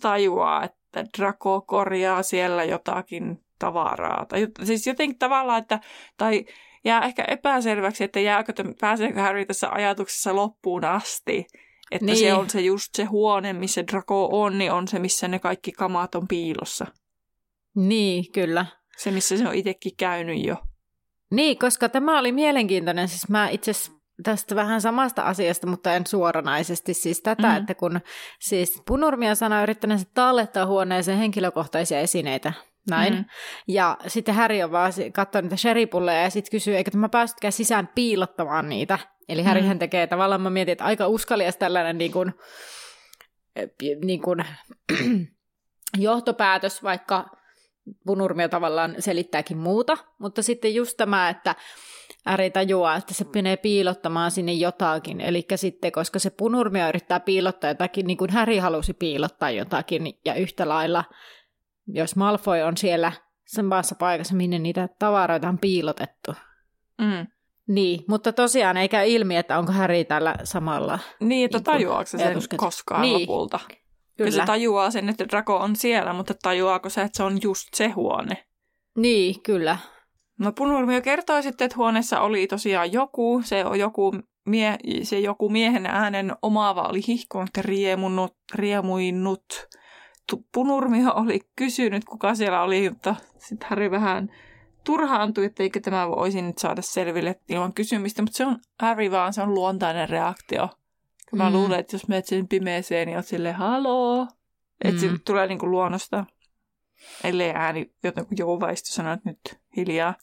[0.00, 0.78] tajuaa, että
[1.18, 4.26] Draco korjaa siellä jotakin tavaraa.
[4.26, 5.80] Tai siis jotenkin tavallaan, että,
[6.16, 6.44] tai
[6.84, 11.46] jää ehkä epäselväksi, että jääkö, pääseekö Harry tässä ajatuksessa loppuun asti.
[11.90, 12.18] Että niin.
[12.18, 15.72] se on se just se huone, missä Draco on, niin on se, missä ne kaikki
[15.72, 16.86] kamat on piilossa.
[17.74, 18.66] Niin, kyllä.
[18.96, 20.56] Se, missä se on itsekin käynyt jo.
[21.30, 23.08] Niin, koska tämä oli mielenkiintoinen.
[23.08, 23.72] Siis mä itse
[24.22, 27.56] tästä vähän samasta asiasta, mutta en suoranaisesti siis tätä, mm.
[27.56, 28.00] että kun
[28.40, 32.52] siis Punurmia sanoi yrittäneensä tallettaa huoneeseen henkilökohtaisia esineitä,
[32.90, 33.14] näin.
[33.14, 33.24] Mm.
[33.68, 37.88] Ja sitten Häri on vaan katsonut niitä sheripulleja ja sitten kysyy, eikö mä päästytkään sisään
[37.94, 38.98] piilottamaan niitä.
[39.28, 39.78] Eli Härihän mm.
[39.78, 42.32] tekee tavallaan, mä mietin, että aika uskalias tällainen niin kuin,
[44.04, 44.44] niin kuin,
[45.98, 47.35] johtopäätös, vaikka
[48.06, 51.54] Punurmia tavallaan selittääkin muuta, mutta sitten just tämä, että
[52.28, 55.20] Äri tajuaa, että se menee piilottamaan sinne jotakin.
[55.20, 60.34] Eli sitten, koska se punurmia yrittää piilottaa jotakin, niin kuin Häri halusi piilottaa jotakin, ja
[60.34, 61.04] yhtä lailla,
[61.86, 63.12] jos Malfoy on siellä
[63.46, 66.34] samassa paikassa, minne niitä tavaroita on piilotettu.
[66.98, 67.26] Mm.
[67.68, 70.98] Niin, mutta tosiaan ei käy ilmi, että onko Häri tällä samalla.
[71.20, 73.20] Niin, että niin tajuaako se sen koskaan niin.
[73.20, 73.60] lopulta?
[74.16, 74.30] Kyllä.
[74.30, 77.88] se tajuaa sen, että Draco on siellä, mutta tajuaako se, että se on just se
[77.88, 78.46] huone?
[78.96, 79.78] Niin, kyllä.
[80.38, 84.14] No Punurmio kertoi sitten, että huoneessa oli tosiaan joku, se, on joku
[84.46, 89.44] mie, se joku miehen äänen omaava oli hihkunut ja riemunut, riemuinut.
[90.54, 94.28] Punurmio oli kysynyt, kuka siellä oli, mutta sitten Harry vähän
[94.84, 99.32] turhaantui, että eikö tämä voisi nyt saada selville ilman kysymistä, mutta se on Harry vaan,
[99.32, 100.68] se on luontainen reaktio.
[101.32, 101.56] Mä mm.
[101.56, 104.28] luulen, että jos menet sen pimeeseen, niin oot silleen, haloo.
[104.84, 105.10] Että mm.
[105.10, 106.24] se tulee niinku luonnosta.
[107.24, 110.14] Ellei ääni jotenkin jouvaista sanoa, että nyt hiljaa.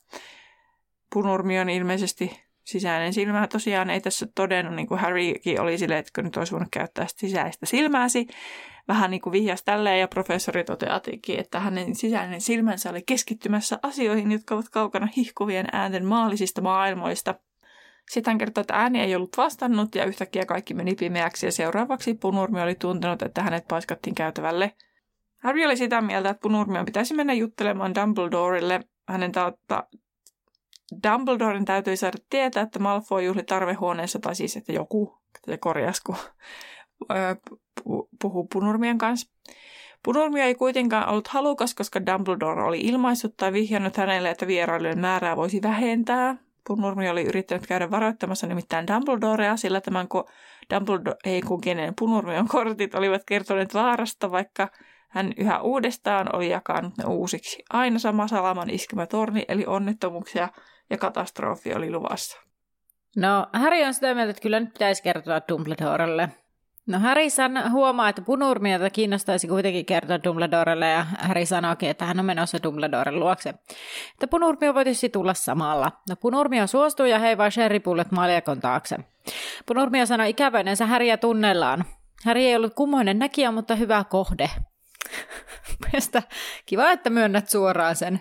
[1.13, 3.47] Punurmi on ilmeisesti sisäinen silmä.
[3.47, 7.65] Tosiaan ei tässä todennut, niin kuin Harrykin oli silleen, että nyt olisi voinut käyttää sisäistä
[7.65, 8.27] silmääsi.
[8.87, 14.31] Vähän niin kuin vihjas tälleen ja professori toteatikin, että hänen sisäinen silmänsä oli keskittymässä asioihin,
[14.31, 17.35] jotka ovat kaukana hihkuvien äänten maallisista maailmoista.
[18.11, 22.13] Sitten hän kertoi, että ääni ei ollut vastannut ja yhtäkkiä kaikki meni pimeäksi ja seuraavaksi
[22.13, 24.71] Punurmi oli tuntenut, että hänet paiskattiin käytävälle–
[25.43, 28.79] Harry oli sitä mieltä, että Punurmion pitäisi mennä juttelemaan Dumbledorelle.
[29.07, 29.87] Hänen ta-
[31.07, 35.59] Dumbledoren täytyy saada tietää, että Malfoy juhli tarvehuoneessa, tai siis että joku, se
[38.21, 39.31] puhuu Punurmien kanssa.
[40.03, 45.37] Punurmio ei kuitenkaan ollut halukas, koska Dumbledore oli ilmaissut tai vihjannut hänelle, että vierailujen määrää
[45.37, 46.37] voisi vähentää.
[46.67, 50.31] Punurmi oli yrittänyt käydä varoittamassa nimittäin Dumbledorea, sillä tämän ko-
[50.73, 54.67] Dumbledore, ei kun kenen Punurmion kortit olivat kertoneet vaarasta, vaikka
[55.09, 57.63] hän yhä uudestaan oli jakanut ne uusiksi.
[57.69, 60.49] Aina sama salaman iskemä torni, eli onnettomuuksia
[60.89, 62.41] ja katastrofi oli luvassa.
[63.15, 66.29] No, Harry on sitä mieltä, että kyllä nyt pitäisi kertoa Dumbledorelle.
[66.87, 72.19] No Harry san, huomaa, että punurmiota kiinnostaisi kuitenkin kertoa Dumbledorelle ja Harry sanookin, että hän
[72.19, 73.49] on menossa Dumbledoren luokse.
[74.13, 75.91] Että punurmio voisi tulla samalla.
[76.09, 78.97] No punurmio suostuu ja heivaa sherrypullet maljakon taakse.
[79.65, 81.85] Punurmio sanoi ikävöinensä Häriä tunnellaan.
[82.25, 84.49] Häri ei ollut kummoinen näkijä, mutta hyvä kohde.
[85.85, 86.23] Mielestä
[86.65, 88.19] kiva, että myönnät suoraan sen.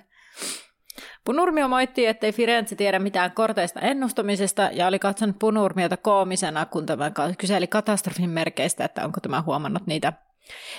[1.25, 7.11] Punurmio moitti, ettei Firenze tiedä mitään korteista ennustamisesta ja oli katsonut Punurmiota koomisena, kun tämä
[7.39, 10.13] kyseli katastrofin merkeistä, että onko tämä huomannut niitä.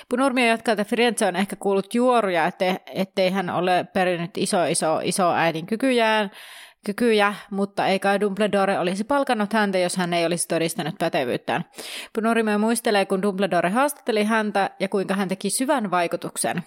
[0.10, 5.00] Punurmio jatkaa, että Firenze on ehkä kuullut juoruja, ettei, ettei hän ole perinnyt iso iso
[5.04, 6.32] iso äidin kykyjään,
[6.86, 11.66] kykyjä, mutta ei kai Dumbledore olisi palkannut häntä, jos hän ei olisi todistanut pätevyyttään.
[12.14, 16.64] Punurime muistelee, kun Dumbledore haastatteli häntä ja kuinka hän teki syvän vaikutuksen.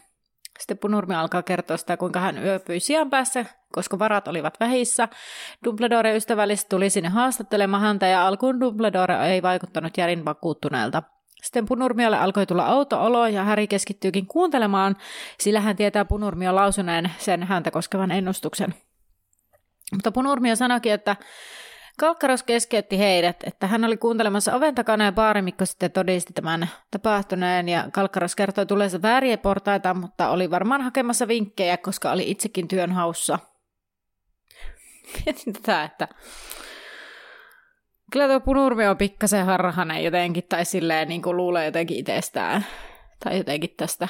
[0.58, 3.44] Sitten Punurmi alkaa kertoa sitä, kuinka hän yöpyi sijan päässä,
[3.76, 5.08] koska varat olivat vähissä.
[5.64, 11.02] Dumbledore ystävällisesti tuli sinne haastattelemaan häntä ja alkuun Dumbledore ei vaikuttanut järin vakuuttuneelta.
[11.42, 14.96] Sitten Punurmiolle alkoi tulla auto-olo ja Häri keskittyykin kuuntelemaan,
[15.38, 18.74] sillä hän tietää Punurmio lausuneen sen häntä koskevan ennustuksen.
[19.92, 21.16] Mutta Punurmio sanoikin, että
[21.98, 27.68] Kalkkaros keskeytti heidät, että hän oli kuuntelemassa oven takana ja baarimikko sitten todisti tämän tapahtuneen
[27.68, 32.92] ja Kalkkaros kertoi tuleensa vääriä portaita, mutta oli varmaan hakemassa vinkkejä, koska oli itsekin työn
[32.92, 33.38] haussa.
[35.24, 36.09] Mietin tätä, että
[38.12, 42.66] kyllä tuo Punurmi on pikkasen harhanen jotenkin tai silleen niin kuin luulee jotenkin itsestään
[43.24, 44.09] tai jotenkin tästä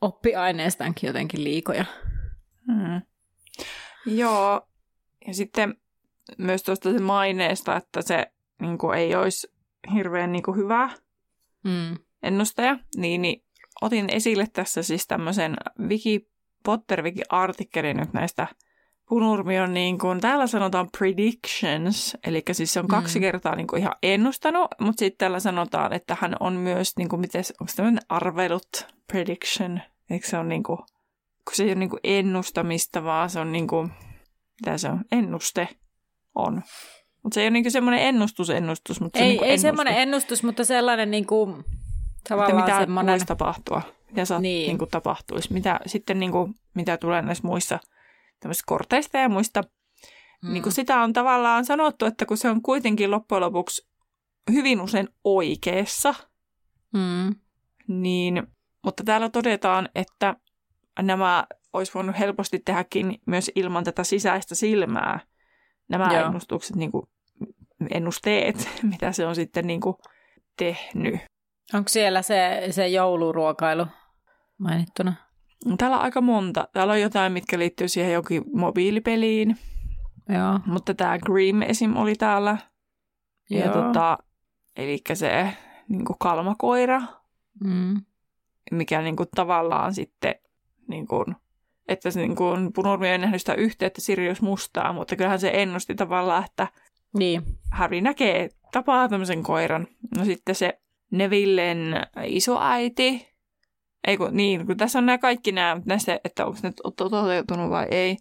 [0.00, 1.84] oppiaineestaankin jotenkin liikoja.
[2.66, 3.02] Hmm.
[4.06, 4.68] Joo,
[5.26, 5.76] ja sitten
[6.38, 9.52] myös tuosta se maineesta, että se niin kuin, ei olisi
[9.94, 10.90] hirveän niin kuin, hyvä
[11.64, 11.98] mm.
[12.22, 13.44] ennustaja, niin, niin
[13.82, 15.56] otin esille tässä siis tämmöisen
[15.88, 16.28] Wiki,
[16.64, 18.46] Potter Wiki-artikkelin nyt näistä
[19.12, 23.20] Punurmion, niin kuin, täällä sanotaan predictions, eli siis se on kaksi mm.
[23.20, 27.20] kertaa niin kuin, ihan ennustanut, mutta sitten täällä sanotaan, että hän on myös, niin kuin,
[27.20, 30.78] miten, onko tämmöinen arvelut prediction, eikö se on niin kuin,
[31.44, 33.92] kun se ei ole niin kuin ennustamista, vaan se on niin kuin,
[34.60, 35.68] mitä se on, ennuste
[36.34, 36.62] on.
[37.22, 39.00] Mutta se ei ole niin semmoinen ennustus, ennustus.
[39.00, 41.64] Mutta ei, se niin ei semmoinen ennustus, mutta sellainen niin kuin,
[42.28, 43.12] tavallaan mitä semmoinen...
[43.12, 44.66] voisi tapahtua, mitä saat, niin.
[44.66, 45.52] Niin kuin tapahtuisi.
[45.52, 47.78] Mitä, sitten niin kuin, mitä tulee näissä muissa
[48.42, 49.62] tämmöisistä korteista ja muista
[50.42, 50.52] mm.
[50.52, 53.88] niin kuin sitä on tavallaan sanottu, että kun se on kuitenkin loppujen lopuksi
[54.52, 56.14] hyvin usein oikeassa,
[56.92, 57.34] Mm.
[57.88, 58.42] niin,
[58.84, 60.36] mutta täällä todetaan, että
[61.02, 65.20] nämä olisi voinut helposti tehdäkin myös ilman tätä sisäistä silmää,
[65.88, 66.26] nämä Joo.
[66.26, 67.06] ennustukset, niin kuin
[67.90, 69.96] ennusteet, mitä se on sitten niin kuin
[70.58, 71.20] tehnyt.
[71.74, 73.86] Onko siellä se, se jouluruokailu
[74.58, 75.14] mainittuna?
[75.78, 76.68] Täällä on aika monta.
[76.72, 79.56] Täällä on jotain, mitkä liittyy siihen jokin mobiilipeliin,
[80.28, 80.60] Joo.
[80.66, 81.96] mutta tämä Grim esim.
[81.96, 82.56] oli täällä.
[83.50, 83.72] Ja Joo.
[83.74, 84.18] tota,
[84.76, 85.48] eli se
[85.88, 87.02] niin kalmakoira,
[87.64, 88.00] Mm.
[88.70, 90.34] mikä niin kuin tavallaan sitten,
[90.88, 91.36] niin kuin,
[91.88, 95.94] että se niin kuin, Punurmi ei nähnyt sitä yhteyttä Sirius Mustaa, mutta kyllähän se ennusti
[95.94, 96.68] tavallaan, että
[97.18, 97.42] Niin.
[97.70, 99.86] Harry näkee, tapaa tämmöisen koiran.
[100.18, 101.94] No sitten se Nevillen
[102.24, 103.31] isoäiti,
[104.06, 107.70] ei kun, niin, kun tässä on nämä kaikki nämä, näistä, että onko ne to- toteutunut
[107.70, 108.16] vai ei,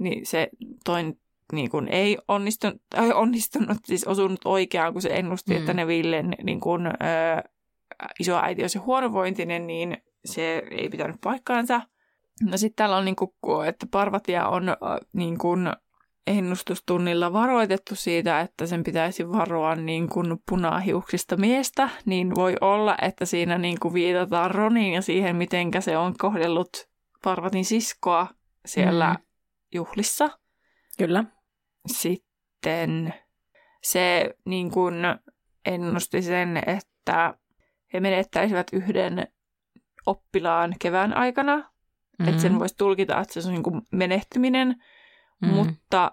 [0.00, 0.48] niin se
[0.84, 1.20] toin
[1.52, 5.58] niin kuin ei onnistunut, tai onnistunut, siis osunut oikeaan, kun se ennusti, Mm.
[5.58, 6.90] että Nevillen niin kuin, ö,
[8.20, 11.80] isoäiti on se huonovointinen, niin se ei pitänyt paikkaansa.
[12.42, 14.62] No sitten täällä on, niin kuin, että Parvatia on
[15.12, 15.68] niin kuin,
[16.28, 23.24] ennustustunnilla varoitettu siitä, että sen pitäisi varoa niin kuin punahiuksista miestä, niin voi olla, että
[23.24, 26.88] siinä niin kuin viitataan Roniin ja siihen, miten se on kohdellut
[27.24, 28.26] Parvatin siskoa
[28.66, 29.24] siellä Mm.
[29.74, 30.38] juhlissa.
[30.98, 31.24] Kyllä.
[31.86, 33.14] Sitten
[33.82, 34.94] se niin kuin
[35.64, 37.34] ennusti sen, että
[37.92, 39.28] he menettäisivät yhden
[40.06, 42.28] oppilaan kevään aikana, mm-hmm.
[42.28, 44.76] että sen voisi tulkita, että se on niin kuin menehtyminen,
[45.42, 45.48] Mm.
[45.48, 46.12] mutta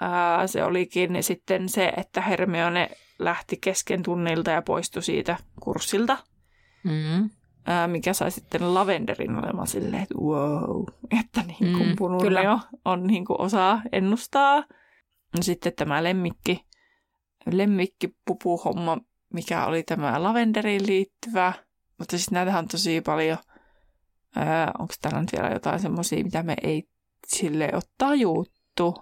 [0.00, 6.16] ää, se olikin sitten se, että Hermione lähti kesken tunnilta ja poistui siitä kurssilta,
[6.84, 7.30] Mm.
[7.66, 10.84] ää, mikä sai sitten Lavenderin olemaan silleen, että wow,
[11.20, 12.58] että niin kuin Mm, kyllä.
[12.84, 14.64] on niin kuin osaa ennustaa.
[15.40, 16.64] Sitten tämä lemmikki,
[17.52, 18.98] lemmikkipupuhomma,
[19.32, 21.52] mikä oli tämä Lavenderiin liittyvä,
[21.98, 23.38] mutta siis näitä on tosi paljon.
[24.78, 26.88] Onko täällä nyt vielä jotain semmoisia, mitä me ei
[27.28, 28.94] sille ole tajuttu?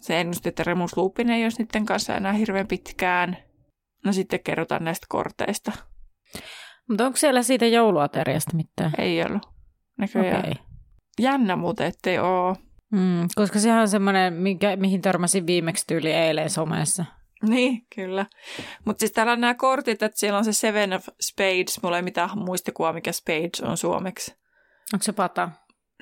[0.00, 3.36] Se ennusti, että Remus Lupin ei olisi niiden kanssa enää hirveän pitkään.
[4.04, 5.72] No sitten kerrotaan näistä korteista.
[6.88, 8.92] Mutta onko siellä siitä jouluateriasta mitään?
[8.98, 9.48] Ei ollut.
[9.98, 10.38] Näköjään.
[10.38, 10.54] Okay.
[11.20, 12.56] Jännä muuten, ettei ole.
[12.92, 17.04] Mm, koska sehän on semmoinen, mikä, mihin törmäsin viimeksi tyyli eilen somessa.
[17.42, 18.26] Niin, kyllä.
[18.84, 21.82] Mutta siis täällä on nämä kortit, että siellä on se Seven of Spades.
[21.82, 24.36] Mulla ei mitään muistikuvaa, mikä Spades on suomeksi.
[24.92, 25.50] Onko se pata?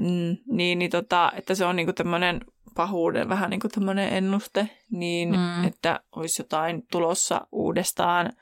[0.00, 2.40] Mm, niin, niin tota, että se on niinku tämmöinen
[2.74, 5.64] pahuuden, vähän niin kuin tämmöinen ennuste, niin Mm.
[5.64, 8.32] että olisi jotain tulossa uudestaan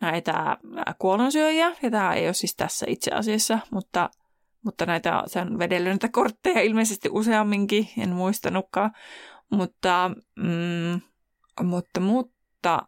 [0.00, 4.10] näitä ää, kuolonsyöjiä, ja tämä ei ole siis tässä itse asiassa, mutta,
[4.64, 8.90] mutta näitä, se on vedellyt näitä kortteja ilmeisesti useamminkin, en muistanutkaan,
[9.50, 11.00] mutta, mm,
[11.62, 12.82] mutta, mutta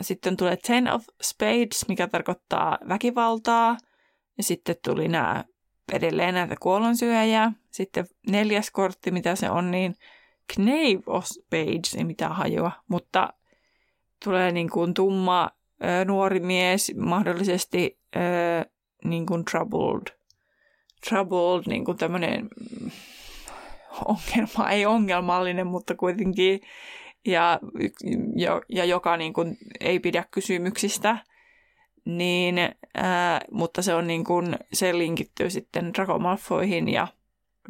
[0.00, 3.76] sitten tulee Ten of Spades, mikä tarkoittaa väkivaltaa,
[4.36, 5.44] ja sitten tuli nämä
[5.92, 7.52] edelleen näitä kuolonsyöjiä.
[7.70, 9.94] Sitten neljäs kortti, mitä se on, niin
[10.54, 13.32] Knave of Spades, ei mitään hajua, mutta
[14.24, 15.50] tulee niin kuin tumma
[16.06, 17.98] nuori mies, mahdollisesti
[19.04, 20.16] niin kuin troubled,
[21.08, 22.48] troubled niin kuin tämmöinen
[22.80, 22.90] mm,
[24.04, 26.60] ongelma, ei ongelmallinen, mutta kuitenkin,
[27.26, 27.60] ja,
[28.36, 31.18] ja, ja joka niin kuin ei pidä kysymyksistä,
[32.08, 32.56] niin,
[32.94, 37.08] ää, mutta se on niin kuin, se linkittyy sitten Draco Malfoyhin ja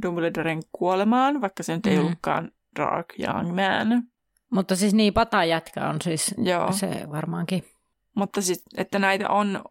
[0.02, 2.04] Dumbledoren kuolemaan, vaikka se nyt ei Mm.
[2.04, 4.02] ollutkaan Dark Young Man.
[4.50, 7.64] Mutta siis niin, patajätkä on siis Joo, se varmaankin.
[8.16, 9.64] mutta siis, että näitä on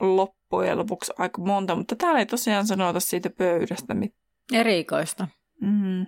[0.00, 4.22] loppujen lopuksi aika monta, mutta täällä ei tosiaan sanota siitä pöydästä mitään.
[4.52, 5.28] Erikoista.
[5.60, 6.06] Mm.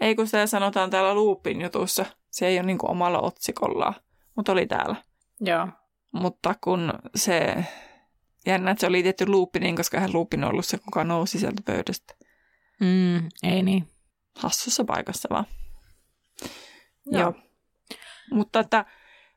[0.00, 2.04] Ei kun sitä sanotaan täällä Loopin jutussa.
[2.30, 3.94] Se ei ole niin kuin omalla otsikollaan,
[4.36, 4.96] mutta oli täällä.
[5.40, 5.68] Joo.
[6.20, 7.64] Mutta kun se,
[8.46, 11.62] jännä, että se on liitetty Loopiniin, koska hän Loopin on ollut se, kuka nousi sieltä
[11.64, 12.14] pöydästä.
[12.80, 13.88] Mm, ei niin.
[14.38, 15.46] Hassussa paikassa vaan.
[17.06, 17.20] Joo.
[17.20, 17.34] Joo.
[18.30, 18.84] Mutta että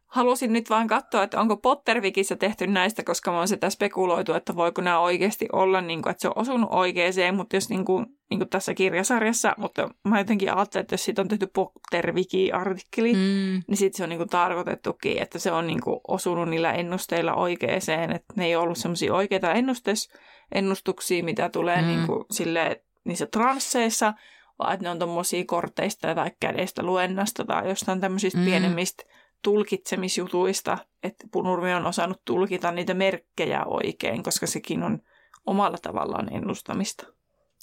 [0.10, 4.56] halusin nyt vaan katsoa, että onko Pottervikissä tehty näistä, koska mä oon sitä spekuloitu, että
[4.56, 8.06] voiko nämä oikeasti olla, niin kuin, että se on osunut oikeeseen, mutta jos niin kuin,
[8.30, 13.64] niin kuin tässä kirjasarjassa, mutta mä jotenkin ajattelin, että jos siitä on tehty Potterviki-artikkeli, mm.
[13.68, 17.34] Niin sitten se on niin kuin tarkoitettukin, että se on niin kuin osunut niillä ennusteilla
[17.34, 20.10] oikeeseen, että ne ei ole ollut semmoisia oikeita ennustes,
[20.52, 21.88] ennustuksia, mitä tulee Mm.
[21.88, 24.14] niin kuin sille, niissä transseissa,
[24.60, 28.44] vaan että ne on tuommoisia korteista tai kädestä luennasta tai jostain tämmöisistä Mm.
[28.44, 28.46] mm.
[28.46, 29.04] pienemmistä
[29.44, 35.00] tulkitsemisjutuista, että Punurmi on osannut tulkita niitä merkkejä oikein, koska sekin on
[35.46, 37.08] omalla tavallaan ennustamista.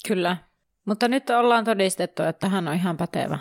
[0.07, 0.37] kyllä.
[0.85, 3.39] Mutta nyt ollaan todistettu, että hän on ihan pätevä.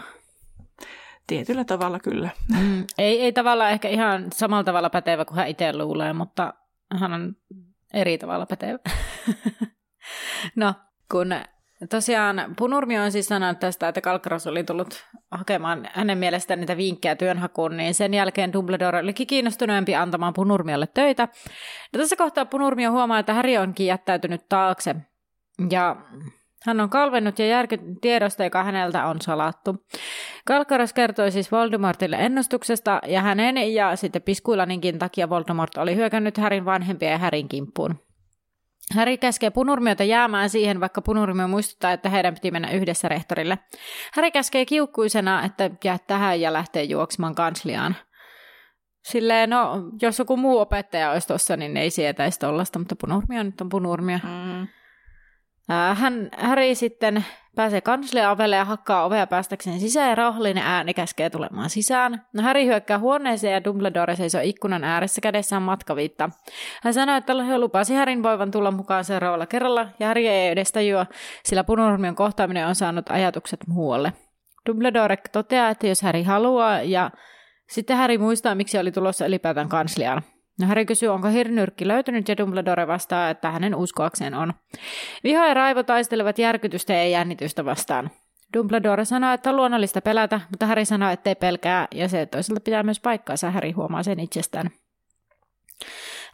[1.27, 2.31] Tietyllä tavalla kyllä.
[2.61, 6.55] Mm, ei, ei tavallaan ehkä ihan samalla tavalla pätevä kuin hän itse luulee, mutta
[6.99, 7.37] hän on
[7.95, 8.79] eri tavalla pätevä.
[10.57, 10.75] no,
[11.11, 11.35] kun
[11.91, 17.17] tosiaan Punurmi on siis sanonut tästä, että Kalkaros oli tullut hakemaan hänen mielestään niitä vinkkejä
[17.17, 21.29] työnhakuun, niin sen jälkeen Dumbledore olikin kiinnostuneempi antamaan Punurmiolle töitä.
[21.93, 24.97] Ja tässä kohtaa Punurmio huomaa, että Harry onkin jättäytynyt taakse.
[25.71, 25.97] Ja
[26.67, 29.87] hän on kalvennut ja järkyttynyt tiedosta, joka häneltä on salattu.
[30.45, 36.65] Kalkaros kertoi siis Voldemortille ennustuksesta, ja hänen ja sitten Piskuilaninkin takia Voldemort oli hyökännyt Härin
[36.65, 38.06] vanhempia ja Härin kimppuun.
[38.95, 43.59] Häri käskee punurmiota jäämään siihen, vaikka punurmio muistuttaa, että heidän piti mennä yhdessä rehtorille.
[44.15, 47.97] Häri käskee kiukkuisena, että jää tähän ja lähtee juoksemaan kansliaan.
[49.05, 53.61] Silleen, no, jos joku muu opettaja olisi tuossa, niin ei sietäisi tollasta, mutta punurmio nyt
[53.61, 54.19] on punurmio.
[54.23, 54.69] Mm.
[55.95, 57.25] Hän, Häri sitten
[57.57, 62.27] pääsee kansliaavelle ja hakkaa ovea päästäkseen sisään ja rauhallinen ääni käskee tulemaan sisään.
[62.33, 66.31] No, Häri hyökkää huoneeseen ja Dumbledore seisoo ikkunan ääressä kädessään matkaviitta.
[66.83, 70.73] Hän sanoi, että he lupasi Härin voivan tulla mukaan seuraavalla kerralla ja Häri ei edes
[70.73, 71.07] tajua,
[71.45, 74.13] sillä punurmion kohtaaminen on saanut ajatukset muualle.
[74.69, 77.11] Dumbledore toteaa, että jos Häri haluaa ja
[77.69, 80.23] sitten Häri muistaa, miksi oli tulossa ylipäätään kansliaan.
[80.61, 84.55] No Harry kysyy, onko hirnyrkki löytynyt ja Dumbledore vastaa, että hänen uskoakseen on.
[85.25, 88.11] Viha ja raivo taistelevat järkytystä ja jännitystä vastaan.
[88.57, 92.83] Dumbledore sanoo, että on luonnollista pelätä, mutta Harry sanoo, ettei pelkää, ja se toisaalta pitää
[92.83, 94.71] myös paikkaansa, Harry huomaa sen itsestään.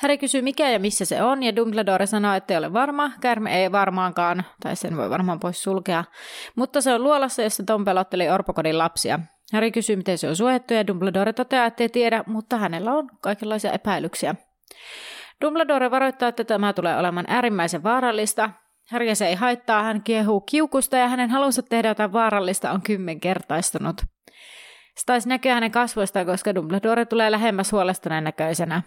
[0.00, 3.10] Harry kysyy mikä ja missä se on, ja Dumbledore sanoo, että ei ole varma.
[3.20, 6.04] Kärme ei varmaankaan, tai sen voi varmaan pois sulkea.
[6.56, 9.18] Mutta se on luolassa, jossa Tom pelotteli orpokodin lapsia.
[9.52, 13.10] Harry kysyy, miten se on suojattu, ja Dumbledore toteaa, että ei tiedä, mutta hänellä on
[13.20, 14.34] kaikenlaisia epäilyksiä.
[15.44, 18.50] Dumbledore varoittaa, että tämä tulee olemaan äärimmäisen vaarallista.
[18.90, 24.00] Harry se ei haittaa, hän kiehuu kiukusta ja hänen halunsa tehdä jotain vaarallista on kymmenkertaistunut.
[24.96, 28.82] Se taisi näkyä hänen kasvoistaan, koska Dumbledore tulee lähemmäs huolestuneen näköisenä.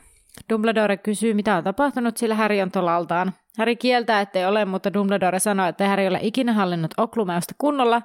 [0.49, 3.33] Dumbledore kysyy, mitä on tapahtunut, sillä Harry on tolaltaan.
[3.57, 8.01] Harry kieltää, ettei ole, mutta Dumbledore sanoo, että Harry ei ole ikinä hallinnut oklumeusta kunnolla,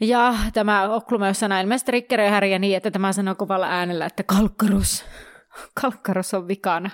[0.00, 5.04] ja tämä Oklume sanoo ilmeisesti rikkeröi Häriä niin, että tämä sanoo kovalla äänellä, että kalkkarus,
[5.80, 6.90] kalkkarus on vikana.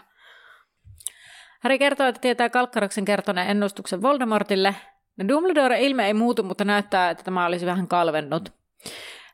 [1.61, 4.75] Häri kertoo, että tietää Kalkkaroksen kertoneen ennustuksen Voldemortille.
[5.29, 8.53] Dumbledore ilme ei muutu, mutta näyttää, että tämä olisi vähän kalvennut.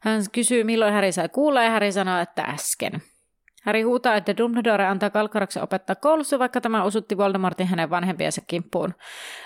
[0.00, 3.02] Hän kysyy, milloin Häri sai kuulla, ja Häri sanoo, että äsken.
[3.66, 8.94] Harry huutaa, että Dumbledore antaa Kalkkaroksen opettaa koulussa, vaikka tämä osutti Voldemortin hänen vanhempiensa kimppuun.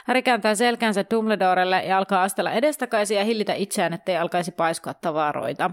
[0.07, 5.71] Harry kääntää selkänsä Dumbledorelle ja alkaa astella edestakaisin ja hillitä itseään, ettei alkaisi paiskoa tavaroita.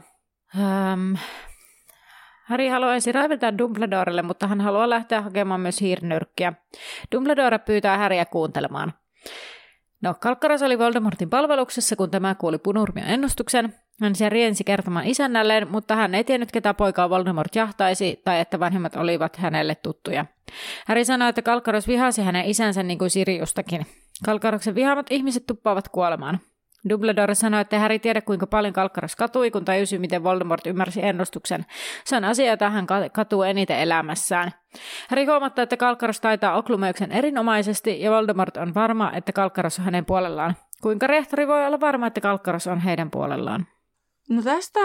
[0.60, 1.14] Ähm.
[2.46, 6.54] Harry haluaisi raivata Dumbledorelle, mutta hän haluaa lähteä hakemaan myös hiirnyrkkiä.
[7.16, 8.94] Dumbledore pyytää Harryä kuuntelemaan.
[10.02, 13.76] No, Kalkkaras oli Voldemortin palveluksessa, kun tämä kuuli punurmion ennustuksen.
[14.02, 18.60] Hän siellä riensi kertomaan isännälleen, mutta hän ei tiennyt, ketä poikaa Voldemort jahtaisi tai että
[18.60, 20.26] vanhemmat olivat hänelle tuttuja.
[20.88, 23.86] Harry sanoi, että Kalkkaros vihasi hänen isänsä niin kuin Siriustakin.
[24.26, 26.40] Kalkkaroksen vihaamat ihmiset tuppaavat kuolemaan.
[26.90, 31.66] Dumbledore sanoi, että Harry tiedä kuinka paljon Kalkkaros katui, kun tajusi, miten Voldemort ymmärsi ennustuksen.
[32.06, 34.52] Se on asia, jota hän katuu eniten elämässään.
[35.10, 40.06] Harry huomattaa, että Kalkkaros taitaa oklumeuksen erinomaisesti ja Voldemort on varma, että Kalkkaros on hänen
[40.06, 40.56] puolellaan.
[40.82, 43.68] Kuinka rehtori voi olla varma, että Kalkkaros on heidän puolellaan?
[44.30, 44.80] No tästä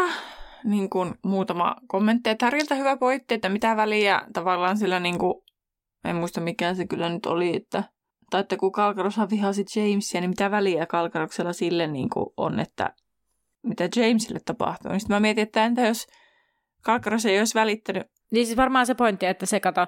[0.64, 2.30] niin kuin muutama kommentti.
[2.42, 5.34] Häriltä hyvä pointti, että mitä väliä tavallaan sillä, niin kuin,
[6.04, 7.84] en muista mikä se kyllä nyt oli, että
[8.32, 12.94] tai että kun Kalkaroshan vihasi Jamesia, niin mitä väliä Kalkaroksella sille niin kuin on, että
[13.62, 14.90] mitä Jamesille tapahtuu.
[14.90, 16.06] Niin sitten mä mietin, että entä jos
[16.82, 18.02] Kalkaros ei olisi välittänyt.
[18.30, 19.86] Niin siis varmaan se pointti, että se kato,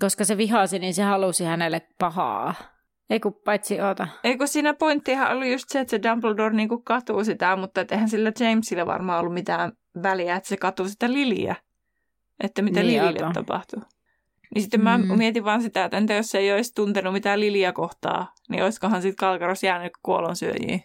[0.00, 2.54] koska se vihasi, niin se halusi hänelle pahaa.
[3.10, 4.08] Ei kun paitsi oota.
[4.24, 8.08] Ei kun siinä pointtihan oli just se, että se Dumbledore niinku katuu sitä, mutta eihän
[8.08, 11.56] sillä Jamesilla varmaan ollut mitään väliä, että se katuu sitä Liliä.
[12.40, 13.82] Että mitä niin, Lilille tapahtuu.
[14.54, 15.18] Niin sitten mä mm.
[15.18, 19.02] mietin vaan sitä, että entä jos se ei olisi tuntenut mitään Lilia kohtaa, niin olisikohan
[19.02, 20.84] sitten Kalkaros jäänyt kuolonsyöjiin.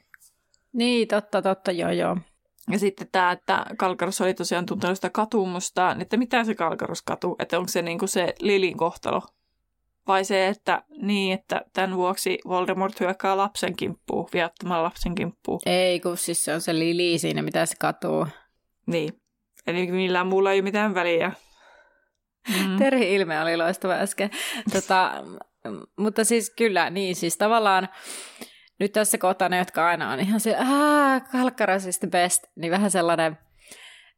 [0.73, 2.17] Niin, totta, totta, joo, joo.
[2.71, 7.01] Ja sitten tämä, että Kalkaros oli tosiaan tuntenut sitä katumusta, niin että mitä se Kalkaros
[7.01, 9.21] katuu, että onko se niinku se Lilin kohtalo.
[10.07, 15.59] Vai se, että niin, että tämän vuoksi Voldemort hyökkää lapsen kimppuun, viattoman lapsen kimppuun.
[15.65, 18.27] Ei, kun siis se on se Lili siinä, mitä se katuu.
[18.85, 19.21] Niin.
[19.67, 21.31] Eli millään muulla ei ole mitään väliä.
[22.67, 22.77] Mm.
[22.77, 24.29] Terhi ilme oli loistava äsken.
[24.73, 25.11] Tota,
[25.97, 27.89] mutta siis kyllä, niin siis tavallaan
[28.79, 32.71] nyt tässä kohtaa ne, jotka aina on ihan se, aah, Kalkkaras is the best, niin
[32.71, 33.37] vähän sellainen,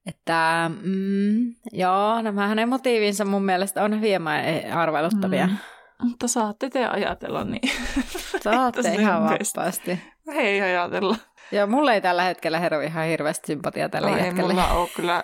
[0.06, 4.40] että mm, joo, nämä hänen motiivinsa mun mielestä on hieman
[4.74, 5.48] arvailuttavia.
[5.48, 5.58] Mm.
[6.02, 7.72] Mutta saatte te ajatella niin.
[8.44, 10.00] Saatte ihan vapaasti.
[10.28, 11.16] Hei ajatella.
[11.52, 14.42] Ja mulla ei tällä hetkellä hero ihan hirveästi sympatia tälle no, jätkelle.
[14.42, 15.24] Ei mulla ole kyllä.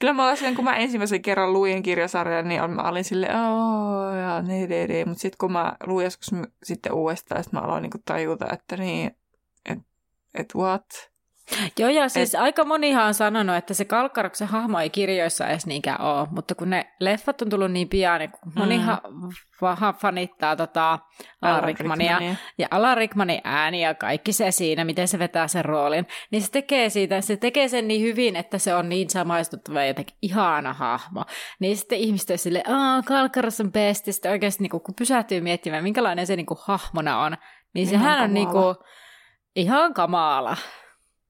[0.00, 4.42] Kyllä mä olisin, kun mä ensimmäisen kerran luin kirjasarjan, niin mä olin silleen, ooo, ja
[4.42, 5.04] ne, ne, ne.
[5.04, 6.30] Mutta sitten kun mä luin joskus
[6.62, 9.10] sitten uudestaan, sitten mä aloin niinku tajuta, että niin,
[9.64, 9.84] että
[10.34, 10.86] et what?
[11.78, 12.40] Joo, ja siis Et...
[12.40, 16.70] aika monihan on sanonut, että se Kalkkaroksen hahmo ei kirjoissa edes niinkään ole, mutta kun
[16.70, 19.28] ne leffat on tullut niin pian, niin monihan mm.
[19.62, 20.98] vähän fanittaa tota
[21.42, 22.20] Alan Rickmania,
[22.58, 26.50] ja Alan Rickmanin ääni ja kaikki se siinä, miten se vetää sen roolin, niin se
[26.50, 30.72] tekee siitä, se tekee sen niin hyvin, että se on niin samaistuttava ja jotenkin ihana
[30.72, 31.24] hahmo.
[31.60, 35.40] Niin sitten ihmiset on silleen, aah, Kalkkaros on best, ja sitten oikeasti niin kun pysähtyy
[35.40, 37.36] miettimään, minkälainen se niin kuin, hahmona on,
[37.74, 38.76] niin sehän on niin kuin,
[39.56, 40.56] ihan kamala.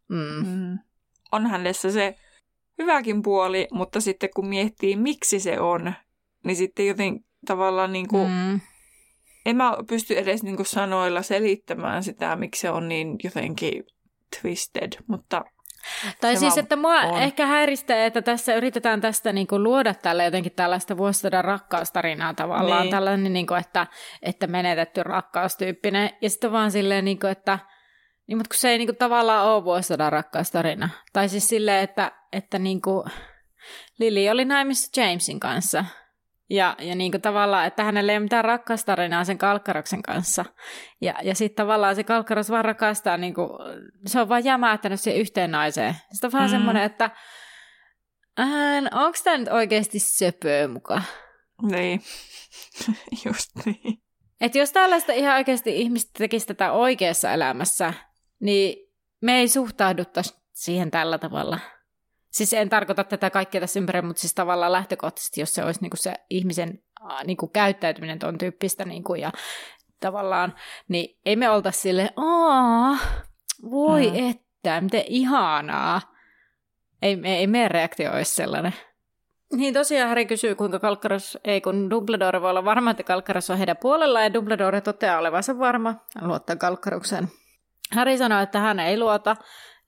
[0.09, 0.47] Mm.
[0.47, 0.79] Mm.
[1.33, 2.19] On hänessä se
[2.79, 5.93] hyväkin puoli, mutta sitten kun miettii, miksi se on,
[6.45, 8.61] niin sitten joten tavallaan niin kuin, mm.
[9.47, 13.85] en mä pysty edes niin kuin sanoilla selittämään sitä, miksi se on niin jotenkin
[14.41, 15.45] twisted, mutta
[16.21, 17.23] tai siis, että mua on.
[17.23, 22.83] ehkä häiristää, että tässä yritetään tästä niin kuin luoda tälle jotenkin tällaista vuosisadan rakkaustarinaa tavallaan,
[22.83, 22.91] niin.
[22.91, 23.87] tällainen, niin kuin, että,
[24.23, 27.59] että menetetty rakkaustyyppinen, ja sitten vaan silleen, niin kuin, että–
[28.29, 30.89] niin, mutta kun se ei niinku tavallaan ole vuosisadan rakkaustarina.
[31.13, 33.05] Tai siis silleen, että, että niinku
[33.99, 35.85] Lili oli naimissa Jamesin kanssa.
[36.51, 40.45] Ja, ja niinku tavallaan, että hänellä ei ole mitään rakkaustarinaa sen Kalkkaroksen kanssa.
[41.01, 43.49] Ja, ja sitten tavallaan se Kalkkaros vaan rakastaa, niinku,
[44.07, 45.95] se on vaan jämähtänyt siihen yhteen naiseen.
[46.13, 46.51] Sitten on vaan mm.
[46.51, 47.11] semmoinen, että
[48.93, 51.03] onko tämä nyt oikeasti söpöä mukaan?
[51.63, 52.01] Niin,
[53.27, 54.03] just niin.
[54.41, 57.95] Että jos tällaista ihan oikeasti ihmiset tekisi tätä oikeassa elämässä,
[58.41, 61.59] niin me ei suhtauduttaisi siihen tällä tavalla.
[62.31, 65.97] Siis en tarkoita tätä kaikkea tässä ympärillä, mutta siis tavallaan lähtökohtaisesti, jos se olisi niinku
[65.97, 66.83] se ihmisen
[67.25, 69.33] niinku käyttäytyminen tuon tyyppistä niinku ja
[70.01, 70.55] tavallaan,
[70.89, 73.25] niin ei me oltaisi sille, aah,
[73.71, 74.31] voi mm.
[74.31, 76.01] että, miten ihanaa.
[77.03, 78.75] Ei, ei, ei meidän reaktio olisi sellainen.
[79.53, 83.59] Niin tosiaan Harry kysyy, kuinka Kalkkaros, ei kun Dumbledore voi olla varma, että Kalkkaros on
[83.59, 87.29] heidän puolella ja Dumbledore toteaa olevansa varma, luottaa Kalkkarokseen.
[87.95, 89.37] Harry sanoo, että hän ei luota,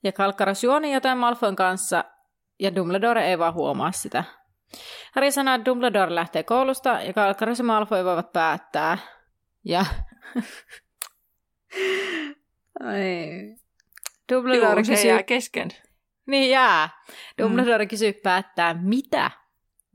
[0.03, 2.03] ja Kalkkaros juoni jotain Malfoyn kanssa,
[2.59, 4.23] ja Dumbledore ei vaan huomaa sitä.
[5.15, 8.97] Harry sanoo, että Dumbledore lähtee koulusta, ja Kalkkaros ja Malfoy voivat päättää.
[9.65, 9.85] Ja...
[12.83, 13.55] Ai.
[14.33, 15.09] Dumbledore Juu, kysyy...
[15.09, 15.69] jää kesken.
[16.25, 16.89] Niin jää.
[17.41, 17.89] Dumbledore mm.
[17.89, 19.31] kysyy päättää, mitä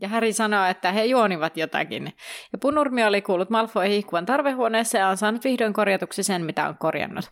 [0.00, 2.04] ja Harry sanoo, että he juonivat jotakin.
[2.52, 6.78] Ja punurmi oli kuullut Malfoy hihkuvan tarvehuoneessa ja on saanut vihdoin korjatuksi sen, mitä on
[6.78, 7.30] korjannut.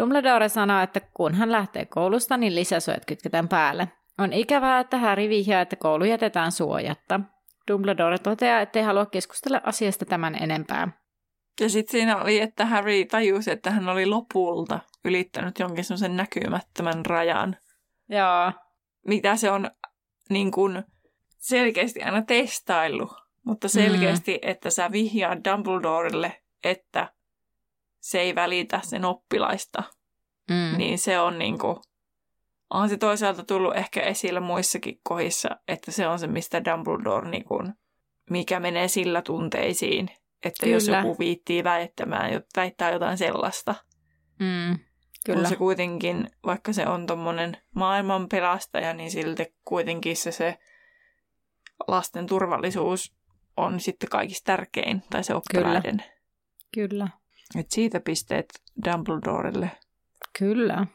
[0.00, 3.88] Dumbledore sanoo, että kun hän lähtee koulusta, niin lisäsuojat kytketään päälle.
[4.18, 7.20] On ikävää, että Harry vihjaa, että koulu jätetään suojatta.
[7.70, 10.88] Dumbledore toteaa, että ei halua keskustella asiasta tämän enempää.
[11.60, 17.06] Ja sitten siinä oli, että Harry tajusi, että hän oli lopulta ylittänyt jonkin semmoisen näkymättömän
[17.06, 17.56] rajan.
[18.08, 18.52] Joo.
[19.06, 19.70] Mitä se on
[20.30, 20.84] niin kuin
[21.42, 23.10] selkeästi aina testailu,
[23.44, 24.50] mutta selkeästi, mm.
[24.50, 27.12] että sä vihjaat Dumbledorelle, että
[28.00, 29.82] se ei välitä sen oppilaista,
[30.50, 30.78] mm.
[30.78, 31.82] niin se on niinku,
[32.70, 37.62] on se toisaalta tullut ehkä esille muissakin kohdissa, että se on se, mistä Dumbledore niinku,
[38.30, 40.10] mikä menee sillä tunteisiin,
[40.44, 40.76] että Kyllä.
[40.76, 43.74] jos joku viittii väittämään, väittää jotain sellaista.
[44.38, 44.78] Mm.
[45.26, 45.40] Kyllä.
[45.40, 50.58] On se kuitenkin, vaikka se on tommonen maailman pelastaja, niin silti kuitenkin se, se
[51.88, 53.14] lasten turvallisuus
[53.56, 55.96] on sitten kaikista tärkein, tai se oppilaiden.
[55.96, 56.88] Kyllä.
[56.88, 57.08] Kyllä.
[57.58, 58.46] Et siitä pisteet
[58.84, 59.70] Dumbledorelle.
[60.38, 60.86] Kyllä.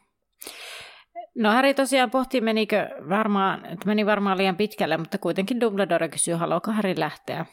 [1.35, 6.33] No Harry tosiaan pohti, menikö varmaan, että meni varmaan liian pitkälle, mutta kuitenkin Dumbledore kysyy,
[6.33, 7.45] haluaako Harry lähteä.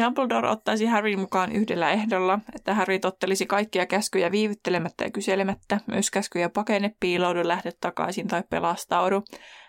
[0.00, 6.10] Dumbledore ottaisi Harry mukaan yhdellä ehdolla, että Harry tottelisi kaikkia käskyjä viivyttelemättä ja kyselemättä, myös
[6.10, 9.24] käskyjä pakene, piiloudu, lähde takaisin tai pelastaudu.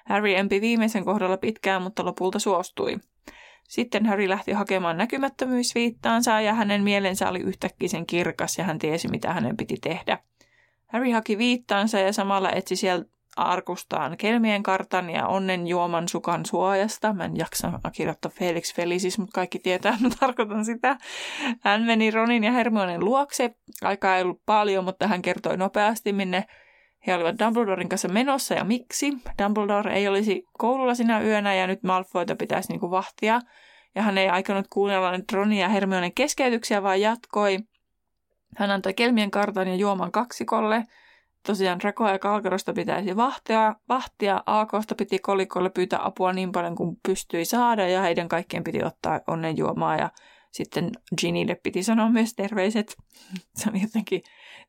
[0.06, 2.98] Harry empi viimeisen kohdalla pitkään, mutta lopulta suostui.
[3.64, 9.08] Sitten Harry lähti hakemaan näkymättömyysviittaansa ja hänen mielensä oli yhtäkkiä sen kirkas ja hän tiesi,
[9.08, 10.18] mitä hänen piti tehdä.
[10.88, 17.14] Harry haki viittaansa ja samalla etsi sieltä arkustaan kelmien kartan ja onnen juoman sukan suojasta.
[17.14, 20.98] Mä en jaksa kirjoittaa Felix Felicis, mutta kaikki tietää, että tarkoitan sitä.
[21.62, 23.56] Hän meni Ronin ja Hermionen luokse.
[23.84, 26.46] Aikaa ei ollut paljon, mutta hän kertoi nopeasti, minne
[27.08, 29.14] he olivat Dumbledoren kanssa menossa ja miksi.
[29.44, 33.42] Dumbledore ei olisi koululla sinä yönä ja nyt Malfoyta pitäisi niinku vahtia.
[33.96, 37.60] Ja hän ei aikonut kuunnella nyt Ronin ja Hermionen keskeytyksiä, vaan jatkoi.
[38.58, 40.84] Hän antoi kelmien kartan ja juoman kaksikolle–
[41.48, 44.44] tosiaan Dracoa ja Kalkarosta pitäisi vahtia, vahtia.
[44.46, 49.20] Aakosta piti kolikolle pyytää apua niin paljon kuin pystyi saada ja heidän kaikkien piti ottaa
[49.28, 50.10] onnenjuomaa ja
[50.52, 52.96] sitten Ginnylle piti sanoa myös terveiset.
[53.56, 54.22] Se oli jotenkin,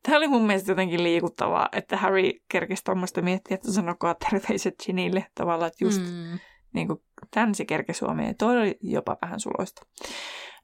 [0.03, 5.25] tämä oli mun mielestä jotenkin liikuttavaa, että Harry kerkesi tuommoista miettiä, että sanokaa terveiset Ginnylle
[5.35, 6.39] tavallaan, että just mm.
[6.73, 6.99] niin kuin,
[7.31, 8.37] tämän se kerkesi Suomeen.
[8.37, 9.81] Toi oli jopa vähän suloista.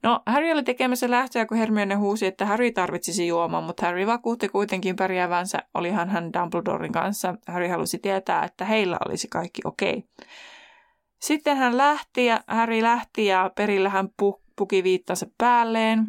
[0.06, 4.48] No, Harry oli tekemässä lähtöä, kun Hermione huusi, että Harry tarvitsisi juomaan, mutta Harry vakuutti
[4.48, 7.34] kuitenkin pärjäävänsä, olihan hän Dumbledoren kanssa.
[7.46, 9.90] Harry halusi tietää, että heillä olisi kaikki okei.
[9.90, 10.28] Okay.
[11.20, 16.06] Sitten hän lähti ja Harry lähti ja perillä hän pu- puki viittansa päälleen.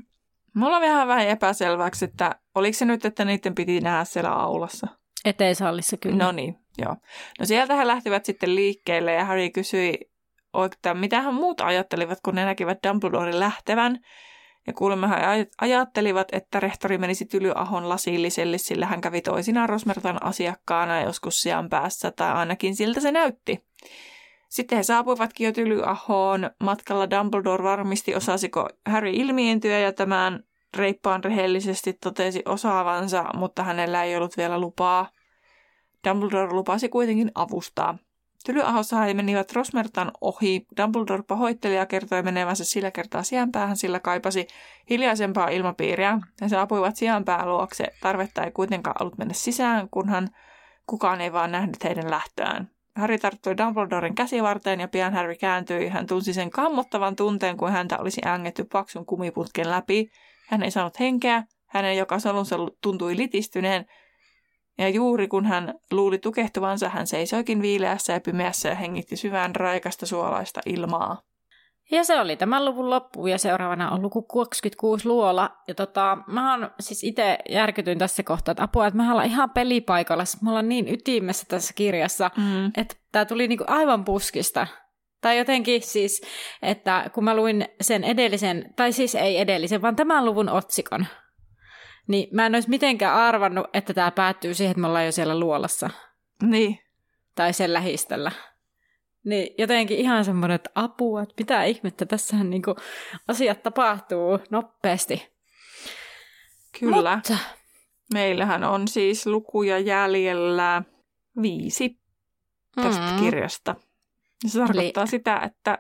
[0.56, 4.88] Mulla on vähän vähän epäselväksi, että oliko se nyt, että niiden piti nähdä siellä aulassa.
[5.26, 6.26] Eteisallissa kyllä.
[6.26, 6.96] No niin, joo.
[7.40, 10.12] No sieltä he lähtivät sitten liikkeelle ja Harry kysyi
[10.66, 14.00] että mitä hän muut ajattelivat, kun ne näkivät Dumbledoren lähtevän.
[14.68, 15.16] Ja kuulemma he
[15.62, 22.12] ajattelivat, että rehtori menisi Tylyahon lasilliselle, sillä hän kävi toisinaan Rosmertan asiakkaana joskus sijaan päässä,
[22.12, 23.66] tai ainakin siltä se näytti.
[24.50, 26.50] Sitten he saapuivatkin jo Tylyahoon.
[26.64, 30.44] Matkalla Dumbledore varmisti, osasiko Harry ilmiintyä ja tämän
[30.78, 35.10] reippaan rehellisesti totesi osaavansa, mutta hänellä ei ollut vielä lupaa.
[36.10, 37.98] Dumbledore lupasi kuitenkin avustaa.
[38.46, 40.66] Tylyahossa he menivät Rosmertan ohi.
[40.78, 44.48] Dumbledore pahoitteli ja kertoi menevänsä sillä kertaa sijanpäähän, sillä kaipasi
[44.90, 46.20] hiljaisempaa ilmapiiriä.
[46.42, 47.86] He saapuivat sijanpää luokse.
[48.02, 50.30] Tarvetta ei kuitenkaan ollut mennä sisään, kunhan
[50.88, 52.70] kukaan ei vaan nähnyt heidän lähtöään.
[52.96, 55.90] Harry tarttui Dumbledoren käsivarteen ja pian Harry kääntyi.
[55.90, 60.12] Hän tunsi sen kammottavan tunteen, kun häntä olisi ängetty paksun kumiputken läpi.
[60.50, 61.44] Hän ei saanut henkeä.
[61.68, 63.86] Hänen joka solunsa tuntui litistyneen,
[64.78, 70.06] ja juuri kun hän luuli tukehtuvansa, hän seisoikin viileässä ja pimeässä ja hengitti syvään raikasta
[70.06, 71.22] suolaista ilmaa.
[71.92, 75.50] Ja se oli tämän luvun loppu ja seuraavana on luku 26 luola.
[75.68, 79.50] Ja tota, mä oon siis itse järkytyin tässä kohtaa, että apua, että mä ollaan ihan
[79.50, 80.24] pelipaikalla.
[80.42, 82.66] Me ollaan niin ytimessä tässä kirjassa, mm.
[82.78, 84.68] että tämä tuli niinku aivan puskista.
[85.22, 86.22] Tai jotenkin siis,
[86.62, 91.06] että kun mä luin sen edellisen, tai siis ei edellisen, vaan tämän luvun otsikon,
[92.08, 95.40] niin mä en olisi mitenkään arvannut, että tämä päättyy siihen, että me ollaan jo siellä
[95.40, 95.90] luolassa.
[96.44, 96.80] Niin.
[97.36, 98.32] Tai sen lähistöllä.
[99.26, 102.76] Niin jotenkin ihan semmoinen, että apua, että mitä ihmettä, tässähän niinku
[103.28, 105.30] asiat tapahtuu nopeasti.
[106.80, 107.16] Kyllä.
[107.16, 107.38] Mutta...
[108.14, 110.84] Meillähän on siis lukuja jäljellä
[111.42, 112.00] viisi
[112.76, 113.20] tästä mm.
[113.20, 113.76] kirjasta.
[114.44, 115.10] Ja se tarkoittaa Eli...
[115.10, 115.78] sitä, että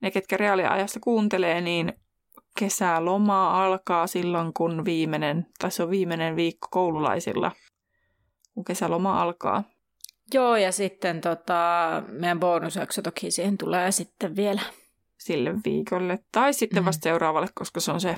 [0.00, 1.92] ne, ketkä reaaliajassa kuuntelee, niin
[2.58, 7.52] kesäloma alkaa silloin, kun viimeinen, tai se on viimeinen viikko koululaisilla,
[8.54, 9.64] kun kesäloma alkaa.
[10.34, 14.60] Joo, ja sitten tota, meidän bonusjakso toki siihen tulee sitten vielä.
[15.18, 17.02] Sille viikolle, tai sitten vasta mm.
[17.02, 18.16] seuraavalle, koska se on se.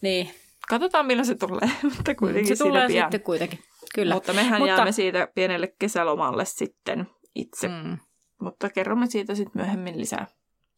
[0.00, 0.30] Niin.
[0.68, 3.04] Katsotaan, milloin se tulee, mutta kuitenkin Se tulee pian.
[3.04, 3.58] sitten kuitenkin,
[3.94, 4.14] kyllä.
[4.14, 4.74] Mutta mehän mutta...
[4.74, 7.68] jäämme siitä pienelle kesälomalle sitten itse.
[7.68, 7.98] Mm.
[8.40, 10.26] Mutta kerromme siitä sitten myöhemmin lisää.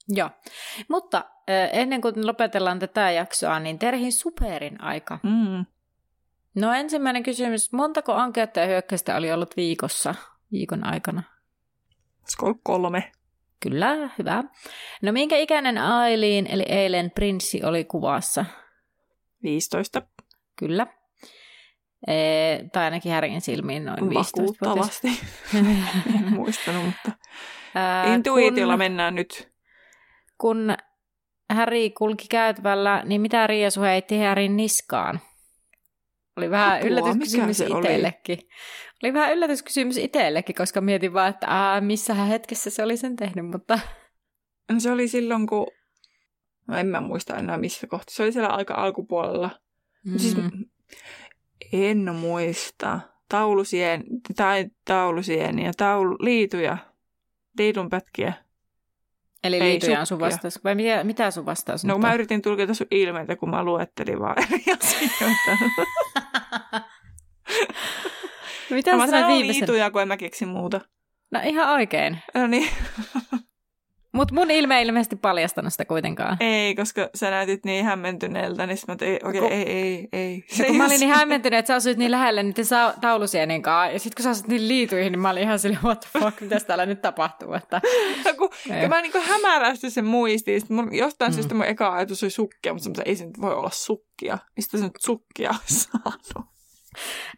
[0.08, 0.30] Joo,
[0.88, 1.24] mutta
[1.72, 5.18] ennen kuin lopetellaan tätä jaksoa, niin Terhin superin aika.
[5.22, 5.64] Mm.
[6.54, 10.14] No ensimmäinen kysymys, montako ankeutta hyökkäystä oli ollut viikossa,
[10.52, 11.22] viikon aikana?
[12.62, 13.12] Kolme.
[13.60, 14.44] Kyllä, hyvä.
[15.02, 18.44] No minkä ikäinen Aileen, eli eilen prinssi, oli kuvassa?
[19.42, 20.02] 15.
[20.56, 20.86] Kyllä.
[22.06, 22.14] E,
[22.72, 25.08] tai ainakin Härin silmiin noin 15 Vakuuttavasti.
[26.16, 27.12] en muistanut, mutta
[28.14, 28.78] intuitiolla kun...
[28.78, 29.51] mennään nyt
[30.42, 30.74] kun
[31.50, 35.20] Häri kulki käytävällä, niin mitä Riasu heitti Härin niskaan?
[36.36, 38.38] Oli vähän Apua, yllätyskysymys itsellekin.
[38.38, 38.48] Oli?
[39.02, 43.46] oli vähän yllätyskysymys itsellekin, koska mietin vaan, että ää, missä hetkessä se oli sen tehnyt,
[43.46, 43.78] mutta...
[44.72, 45.66] No se oli silloin, kun...
[46.68, 48.14] No en mä muista enää missä kohtaa.
[48.14, 49.50] Se oli siellä aika alkupuolella.
[50.04, 50.18] Mm.
[50.18, 50.36] Siis
[51.72, 53.00] en muista.
[53.28, 54.04] Taulusien,
[54.36, 56.78] tai taulusien ja taulu, liituja,
[57.58, 58.32] liitunpätkiä.
[59.44, 60.64] Eli liityjä on sun vastaus.
[60.64, 64.36] Vai mitä, mitä sun vastaus No mä yritin tulkita sun ilmeitä, kun mä luettelin vaan
[64.38, 65.58] eri asioita.
[68.70, 69.60] mitä no, mä sanoin viimeisen...
[69.60, 70.80] liituja, kun en mä keksi muuta.
[71.30, 72.18] No ihan oikein.
[72.34, 72.68] No niin.
[74.12, 76.36] Mutta mun ilme ei ilmeisesti paljastanut sitä kuitenkaan.
[76.40, 80.44] Ei, koska sä näytit niin hämmentyneeltä, niin mä tein, okei, okay, ei, ei, ei.
[80.48, 83.92] Se kun mä olin niin hämmentynyt, että sä asuit niin lähellä niiden sa- taulusienien kanssa,
[83.92, 86.40] ja sitten kun sä asut niin liituihin, niin mä olin ihan silleen, what the fuck,
[86.40, 87.54] mitä täällä nyt tapahtuu?
[87.54, 87.80] Että...
[88.24, 88.50] No, kun,
[88.80, 91.34] kun mä niin hämärästi sen muistin, sitten mun, jostain mm.
[91.34, 94.38] syystä mun eka ajatus oli sukkia, mutta ei se nyt voi olla sukkia.
[94.56, 96.51] Mistä se nyt sukkia saanut?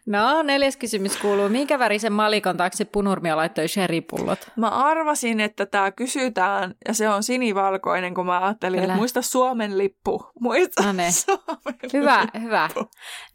[0.05, 1.49] No, neljäs kysymys kuuluu.
[1.49, 4.51] Minkä värisen malikon taakse punurmia laittoi sherrypullot?
[4.55, 8.93] Mä arvasin, että tämä kysytään ja se on sinivalkoinen, kun mä ajattelin, Kyllä.
[8.93, 10.31] että muista Suomen lippu.
[10.39, 11.13] Muista no niin.
[11.13, 12.39] Suomen Hyvä, lippu.
[12.39, 12.69] hyvä.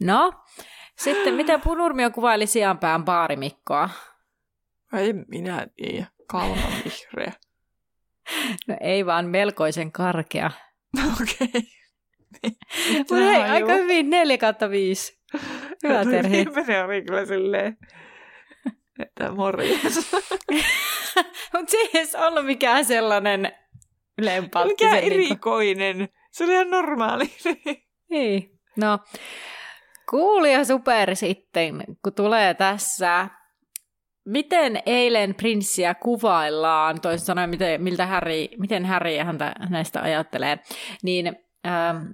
[0.01, 0.33] No,
[0.99, 3.91] sitten miten punurmio kuvaili sijanpään baarimikkoa?
[4.93, 6.07] Ei minä tiedä.
[6.27, 7.33] Kalman vihreä.
[8.69, 10.51] No ei vaan melkoisen karkea.
[11.23, 11.49] Okei.
[11.49, 11.63] Okay.
[12.99, 15.21] Mutta hei, aika hyvin 4 kautta 5.
[15.85, 16.45] Hyvä Terhi.
[16.67, 17.77] Se oli kyllä silleen,
[18.99, 20.13] että morjens.
[21.53, 23.53] Mutta se ei edes ollut mikään sellainen
[24.21, 24.85] lempaltti.
[24.85, 26.09] Mikä se niinku- erikoinen.
[26.31, 27.31] Se oli ihan normaali.
[28.11, 28.59] Niin.
[28.77, 28.99] No,
[30.11, 33.29] kuulija super sitten, kun tulee tässä.
[34.25, 40.59] Miten eilen prinssiä kuvaillaan, toisin sanoen, miten, miltä Harry, miten Harry häntä näistä ajattelee,
[41.03, 41.37] niin
[41.67, 42.07] ähm,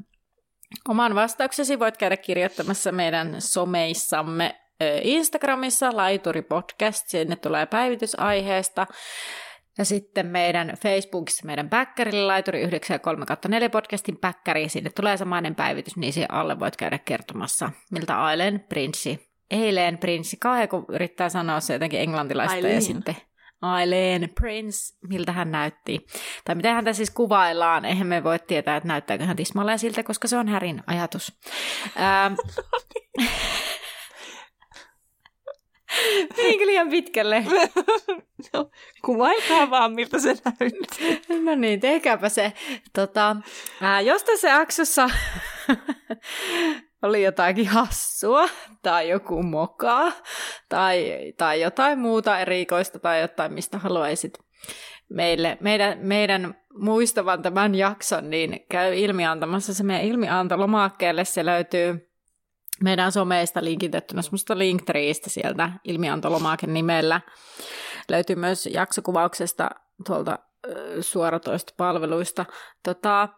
[0.88, 4.56] oman vastauksesi voit käydä kirjoittamassa meidän someissamme
[5.02, 8.86] Instagramissa, Laituri Podcast, sinne tulee päivitys aiheesta.
[9.78, 16.12] Ja sitten meidän Facebookissa meidän backerilla Laituri 93 podcastin backkari, sinne tulee samainen päivitys, niin
[16.12, 21.72] siihen alle voit käydä kertomassa, miltä Aileen prinssi, eilen prinssi, kauhean kun yrittää sanoa se
[21.72, 22.74] jotenkin englantilaista Aileen.
[22.74, 23.16] ja sitten
[23.74, 26.06] Aileen Prince, miltä hän näytti.
[26.44, 30.28] Tai miten häntä siis kuvaillaan, eihän me voi tietää, että näyttääkö hän tismalleen siltä, koska
[30.28, 31.32] se on Härin ajatus.
[31.96, 32.34] Ähm,
[36.36, 37.44] Menikö liian pitkälle?
[38.52, 38.70] no,
[39.04, 41.36] kuvailkaa vaan, miltä se näyttää.
[41.44, 42.52] No niin, tehkääpä se.
[42.92, 43.36] Tota,
[43.80, 45.10] ää, jos tässä jaksossa
[47.02, 48.48] oli jotakin hassua
[48.82, 50.12] tai joku mokaa
[50.68, 54.38] tai, tai jotain muuta erikoista tai jotain, mistä haluaisit
[55.08, 61.24] meille, meidän, meidän muistavan tämän jakson, niin käy ilmiantamassa se meidän ilmiantolomakkeelle.
[61.24, 62.10] Se löytyy
[62.82, 67.20] meidän someista linkitettynä semmoista linktreeistä sieltä ilmiantolomake nimellä.
[68.08, 69.70] Löytyy myös jaksokuvauksesta
[70.06, 70.38] tuolta
[71.00, 72.44] suoratoista palveluista.
[72.82, 73.28] Tota,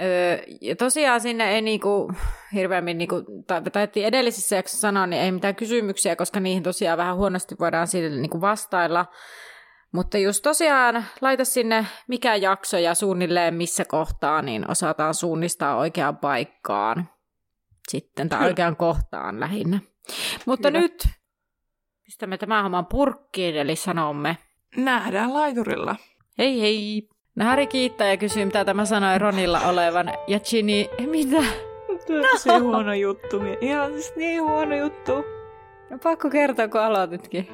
[0.00, 0.04] ö,
[0.60, 2.12] ja tosiaan sinne ei niinku
[2.54, 7.16] hirveämmin, niinku, tai taidettiin edellisessä jaksossa sanoa, niin ei mitään kysymyksiä, koska niihin tosiaan vähän
[7.16, 9.06] huonosti voidaan siitä niinku vastailla.
[9.92, 16.16] Mutta just tosiaan laita sinne mikä jakso ja suunnilleen missä kohtaa, niin osataan suunnistaa oikeaan
[16.16, 17.08] paikkaan
[17.88, 19.80] sitten, tai oikeaan kohtaan lähinnä.
[20.46, 20.80] Mutta Kyllä.
[20.80, 21.08] nyt
[22.04, 24.36] pistämme tämän homman purkkiin, eli sanomme
[24.76, 25.96] Nähdään laiturilla.
[26.38, 27.08] hei hei.
[27.38, 30.12] No Harry kiittää ja kysyy, mitä tämä sanoi Ronilla olevan.
[30.26, 31.36] Ja Ginny, mitä?
[32.32, 33.40] Tosi huono juttu.
[33.60, 35.12] Ihan siis niin huono juttu.
[35.90, 37.48] No pakko kertoa, kun aloititkin.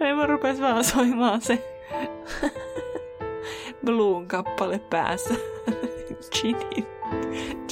[0.00, 1.76] Ei mä rupes vaan soimaan se
[3.84, 5.34] Bloon kappale päässä.
[6.40, 6.86] Ginny.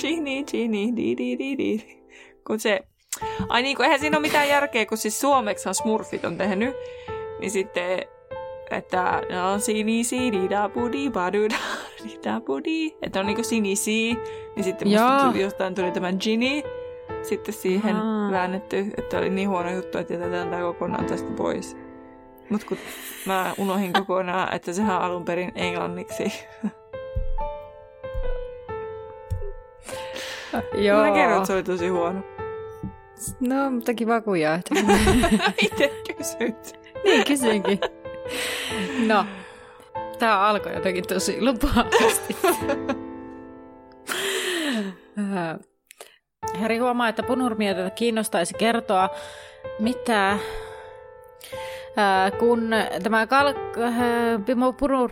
[0.00, 2.02] Ginny, Ginny, di di di di.
[2.46, 2.80] Kun se...
[3.48, 6.76] Ai niin, kun eihän siinä ole mitään järkeä, kun siis suomeksihan Smurfit on tehnyt.
[7.40, 8.02] Niin sitten,
[8.70, 11.56] että no sinisi, di da budi, badu da,
[12.04, 12.96] di da budi.
[13.02, 14.18] Että on niinku sinisi.
[14.56, 15.32] Niin sitten musta Joo.
[15.32, 16.62] tuli, jostain tuli tämä Ginny.
[17.22, 18.30] Sitten siihen Aa.
[18.30, 21.76] väännetty, että oli niin huono juttu, että jätetään tämä kokonaan tästä pois.
[22.50, 22.78] Mutta kun
[23.26, 26.32] mä unohin kokonaan, että sehän on alun perin englanniksi.
[30.74, 31.04] Joo.
[31.04, 32.20] Mä kerron, että se oli tosi huono.
[33.40, 34.62] No, mutta kiva kun jaat.
[35.62, 36.80] Itse kysyt.
[37.04, 37.78] niin, kysyinkin.
[39.06, 39.26] No,
[40.18, 42.36] tää alkoi jotenkin tosi lupaavasti.
[45.18, 45.58] Äh,
[46.60, 49.10] Harry huomaa, että punurmietä kiinnostaisi kertoa,
[49.78, 50.38] mitä äh,
[52.38, 52.70] kun
[53.02, 55.10] tämä kal- äh, Pimo punur...